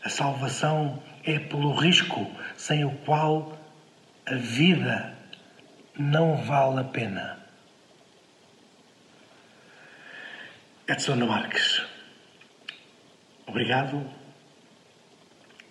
A 0.03 0.09
salvação 0.09 1.01
é 1.23 1.39
pelo 1.39 1.73
risco 1.73 2.29
sem 2.55 2.83
o 2.85 2.91
qual 3.05 3.57
a 4.25 4.35
vida 4.35 5.15
não 5.97 6.37
vale 6.37 6.79
a 6.79 6.83
pena. 6.83 7.39
Edson 10.87 11.15
Marques, 11.25 11.81
obrigado 13.45 14.05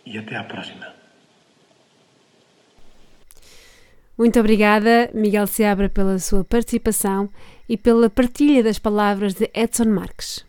e 0.06 0.16
até 0.16 0.36
à 0.36 0.44
próxima. 0.44 0.99
Muito 4.20 4.38
obrigada, 4.38 5.10
Miguel 5.14 5.46
Seabra, 5.46 5.88
pela 5.88 6.18
sua 6.18 6.44
participação 6.44 7.30
e 7.66 7.74
pela 7.74 8.10
partilha 8.10 8.62
das 8.62 8.78
palavras 8.78 9.32
de 9.32 9.50
Edson 9.54 9.86
Marques. 9.86 10.44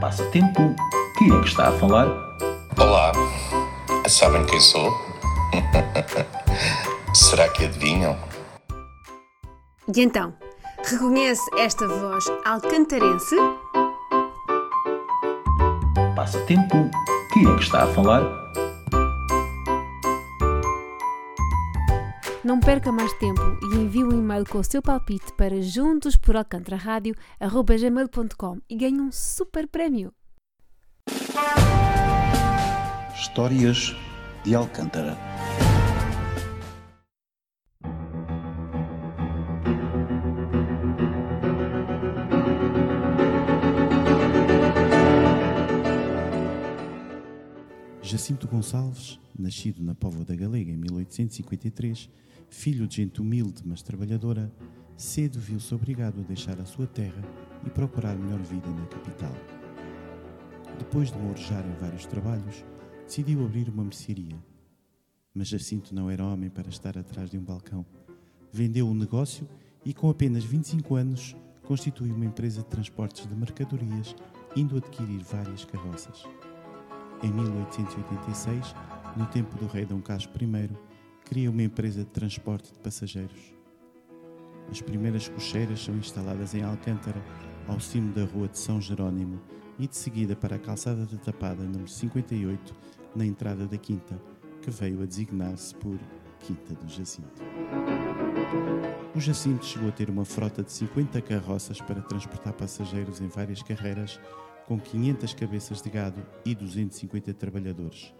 Passa 0.00 0.24
tempo. 0.30 0.76
Quem 1.18 1.36
é 1.36 1.40
que 1.40 1.48
está 1.48 1.70
a 1.70 1.72
falar? 1.72 2.06
Olá, 2.78 3.10
Sabem 4.08 4.46
quem 4.46 4.60
sou? 4.60 4.92
Será 7.12 7.48
que 7.48 7.64
adivinham? 7.64 8.16
E 9.92 10.00
então, 10.00 10.32
reconhece 10.84 11.42
esta 11.58 11.88
voz 11.88 12.26
alcantarense? 12.44 13.34
Passa 16.26 16.42
tempo. 16.44 16.90
Quem 17.32 17.48
é 17.48 17.54
que 17.54 17.62
está 17.62 17.84
a 17.84 17.86
falar? 17.86 18.20
Não 22.42 22.58
perca 22.58 22.90
mais 22.90 23.12
tempo 23.12 23.40
e 23.62 23.66
envie 23.76 24.02
um 24.02 24.10
e-mail 24.10 24.44
com 24.44 24.58
o 24.58 24.64
seu 24.64 24.82
palpite 24.82 25.32
para 25.34 25.62
juntosporalcantraradio.gmail.com 25.62 28.58
e 28.68 28.76
ganhe 28.76 29.00
um 29.00 29.12
super 29.12 29.68
prémio. 29.68 30.12
Histórias 33.14 33.94
de 34.42 34.56
Alcântara. 34.56 35.16
Jacinto 48.06 48.46
Gonçalves, 48.46 49.18
nascido 49.36 49.82
na 49.82 49.92
Póvoa 49.92 50.24
da 50.24 50.36
Galega 50.36 50.70
em 50.70 50.76
1853, 50.76 52.08
filho 52.48 52.86
de 52.86 52.98
gente 52.98 53.20
humilde 53.20 53.62
mas 53.64 53.82
trabalhadora, 53.82 54.48
cedo 54.96 55.40
viu-se 55.40 55.74
obrigado 55.74 56.20
a 56.20 56.22
deixar 56.22 56.60
a 56.60 56.64
sua 56.64 56.86
terra 56.86 57.20
e 57.66 57.68
procurar 57.68 58.16
melhor 58.16 58.40
vida 58.42 58.68
na 58.68 58.86
capital. 58.86 59.32
Depois 60.78 61.10
de 61.10 61.18
morejar 61.18 61.66
em 61.66 61.74
vários 61.80 62.06
trabalhos, 62.06 62.64
decidiu 63.04 63.44
abrir 63.44 63.68
uma 63.68 63.82
mercearia. 63.82 64.38
Mas 65.34 65.48
Jacinto 65.48 65.92
não 65.92 66.08
era 66.08 66.24
homem 66.24 66.48
para 66.48 66.68
estar 66.68 66.96
atrás 66.96 67.28
de 67.28 67.36
um 67.36 67.42
balcão. 67.42 67.84
Vendeu 68.52 68.86
o 68.86 68.92
um 68.92 68.94
negócio 68.94 69.48
e, 69.84 69.92
com 69.92 70.08
apenas 70.08 70.44
25 70.44 70.94
anos, 70.94 71.34
constituiu 71.64 72.14
uma 72.14 72.24
empresa 72.24 72.62
de 72.62 72.68
transportes 72.68 73.26
de 73.26 73.34
mercadorias, 73.34 74.14
indo 74.54 74.76
adquirir 74.76 75.24
várias 75.24 75.64
carroças. 75.64 76.24
Em 77.22 77.32
1886, 77.32 78.74
no 79.16 79.26
tempo 79.26 79.56
do 79.56 79.66
rei 79.66 79.84
Dom 79.84 80.00
Carlos 80.00 80.28
I, 80.40 80.70
cria 81.24 81.50
uma 81.50 81.62
empresa 81.62 82.00
de 82.00 82.10
transporte 82.10 82.72
de 82.72 82.78
passageiros. 82.78 83.54
As 84.70 84.80
primeiras 84.80 85.28
cocheiras 85.28 85.82
são 85.82 85.96
instaladas 85.96 86.54
em 86.54 86.62
Alcântara, 86.62 87.20
ao 87.66 87.80
cimo 87.80 88.12
da 88.12 88.24
rua 88.24 88.48
de 88.48 88.58
São 88.58 88.80
Jerónimo, 88.80 89.40
e 89.78 89.86
de 89.86 89.96
seguida 89.96 90.36
para 90.36 90.56
a 90.56 90.58
calçada 90.58 91.04
da 91.06 91.16
Tapada, 91.18 91.62
número 91.62 91.88
58, 91.88 92.74
na 93.14 93.24
entrada 93.24 93.66
da 93.66 93.76
Quinta, 93.76 94.20
que 94.62 94.70
veio 94.70 95.02
a 95.02 95.06
designar-se 95.06 95.74
por 95.74 95.98
Quinta 96.40 96.74
do 96.74 96.88
Jacinto. 96.88 97.42
O 99.14 99.20
Jacinto 99.20 99.64
chegou 99.64 99.88
a 99.88 99.92
ter 99.92 100.10
uma 100.10 100.24
frota 100.24 100.62
de 100.62 100.70
50 100.70 101.20
carroças 101.22 101.80
para 101.80 102.02
transportar 102.02 102.52
passageiros 102.52 103.20
em 103.20 103.28
várias 103.28 103.62
carreiras, 103.62 104.20
com 104.66 104.78
500 104.78 105.34
cabeças 105.34 105.80
de 105.80 105.88
gado 105.88 106.26
e 106.44 106.54
250 106.54 107.32
trabalhadores. 107.34 108.12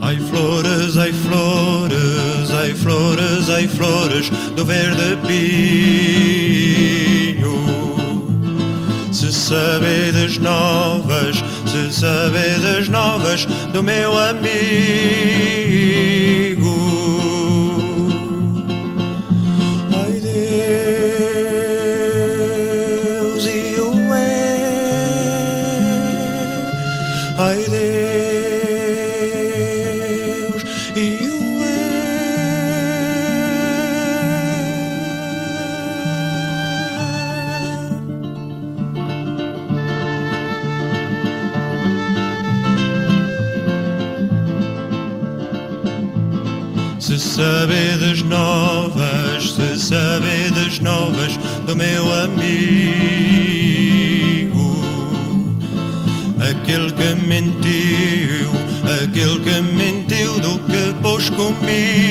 Ai 0.00 0.16
flores, 0.16 0.96
ai 0.96 1.12
flores, 1.12 2.50
ai 2.52 2.74
flores, 2.74 3.50
ai 3.50 3.68
flores 3.68 4.30
do 4.56 4.64
verde 4.64 5.18
pinho. 5.26 6.80
Se 9.30 10.38
novas, 10.38 11.36
se 11.64 11.92
sabedes 11.92 12.88
novas 12.88 13.46
do 13.72 13.80
meu 13.80 14.18
amigo. 14.18 14.50
Novas 50.80 51.36
do 51.66 51.76
meu 51.76 52.12
amigo, 52.24 52.40
aquele 56.38 56.92
que 56.92 57.14
mentiu, 57.26 58.50
aquele 59.02 59.40
que 59.40 59.60
mentiu 59.60 60.40
do 60.40 60.58
que 60.60 60.94
pôs 61.02 61.30
comigo. 61.30 62.09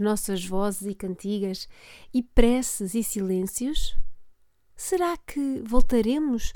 Nossas 0.00 0.44
vozes 0.44 0.88
e 0.88 0.94
cantigas 0.94 1.68
e 2.12 2.22
preces 2.22 2.94
e 2.94 3.04
silêncios? 3.04 3.96
Será 4.74 5.16
que 5.16 5.62
voltaremos 5.62 6.52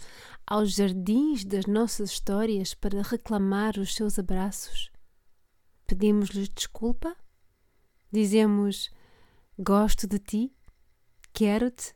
aos 0.47 0.72
jardins 0.72 1.45
das 1.45 1.66
nossas 1.66 2.11
histórias 2.11 2.72
para 2.74 3.03
reclamar 3.03 3.78
os 3.78 3.95
seus 3.95 4.18
abraços? 4.18 4.90
Pedimos-lhes 5.86 6.49
desculpa? 6.49 7.14
Dizemos: 8.11 8.90
Gosto 9.59 10.07
de 10.07 10.18
ti? 10.18 10.53
Quero-te? 11.32 11.95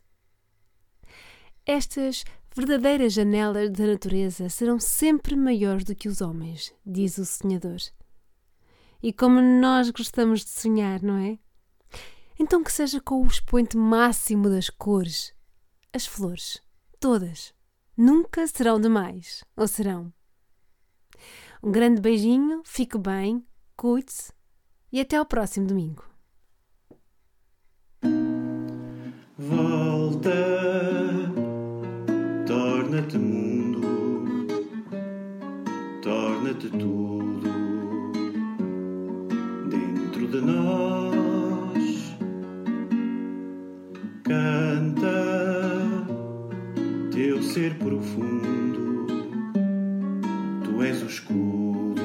Estas 1.65 2.23
verdadeiras 2.55 3.13
janelas 3.13 3.71
da 3.71 3.87
natureza 3.87 4.49
serão 4.49 4.79
sempre 4.79 5.35
maiores 5.35 5.83
do 5.83 5.95
que 5.95 6.07
os 6.07 6.21
homens, 6.21 6.73
diz 6.85 7.17
o 7.17 7.25
sonhador. 7.25 7.79
E 9.01 9.13
como 9.13 9.41
nós 9.41 9.89
gostamos 9.91 10.43
de 10.43 10.49
sonhar, 10.49 11.01
não 11.01 11.17
é? 11.17 11.39
Então 12.37 12.63
que 12.63 12.71
seja 12.71 12.99
com 12.99 13.21
o 13.21 13.27
expoente 13.27 13.77
máximo 13.77 14.49
das 14.49 14.69
cores. 14.69 15.33
As 15.93 16.05
flores, 16.05 16.61
todas, 16.99 17.53
nunca 17.95 18.45
serão 18.47 18.79
demais, 18.79 19.43
ou 19.55 19.67
serão? 19.67 20.13
Um 21.63 21.71
grande 21.71 22.01
beijinho, 22.01 22.61
fique 22.65 22.97
bem, 22.97 23.45
cuide-se 23.75 24.33
e 24.91 24.99
até 24.99 25.17
ao 25.17 25.25
próximo 25.25 25.67
domingo. 25.67 26.03
Volta, 29.37 30.29
torna-te 32.45 33.17
mundo, 33.17 33.81
torna-te 36.01 36.69
tudo 36.69 37.18
de 40.39 40.45
nós. 40.45 42.15
Canta 44.23 45.07
teu 47.11 47.41
ser 47.41 47.75
profundo, 47.75 49.07
tu 50.63 50.83
és 50.83 51.01
o 51.01 51.07
escudo, 51.07 52.01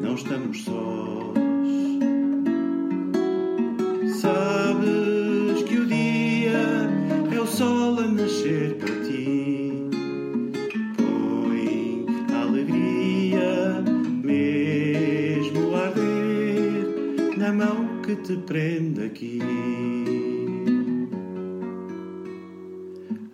não 0.00 0.14
estamos 0.14 0.64
sós. 0.64 1.31
Te 18.22 18.36
prende 18.36 19.06
aqui. 19.06 19.40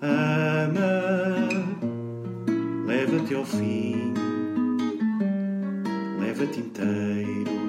Ama, 0.01 1.49
leva-te 2.87 3.35
ao 3.35 3.45
fim, 3.45 4.15
leva-te 6.19 6.61
inteiro 6.61 7.68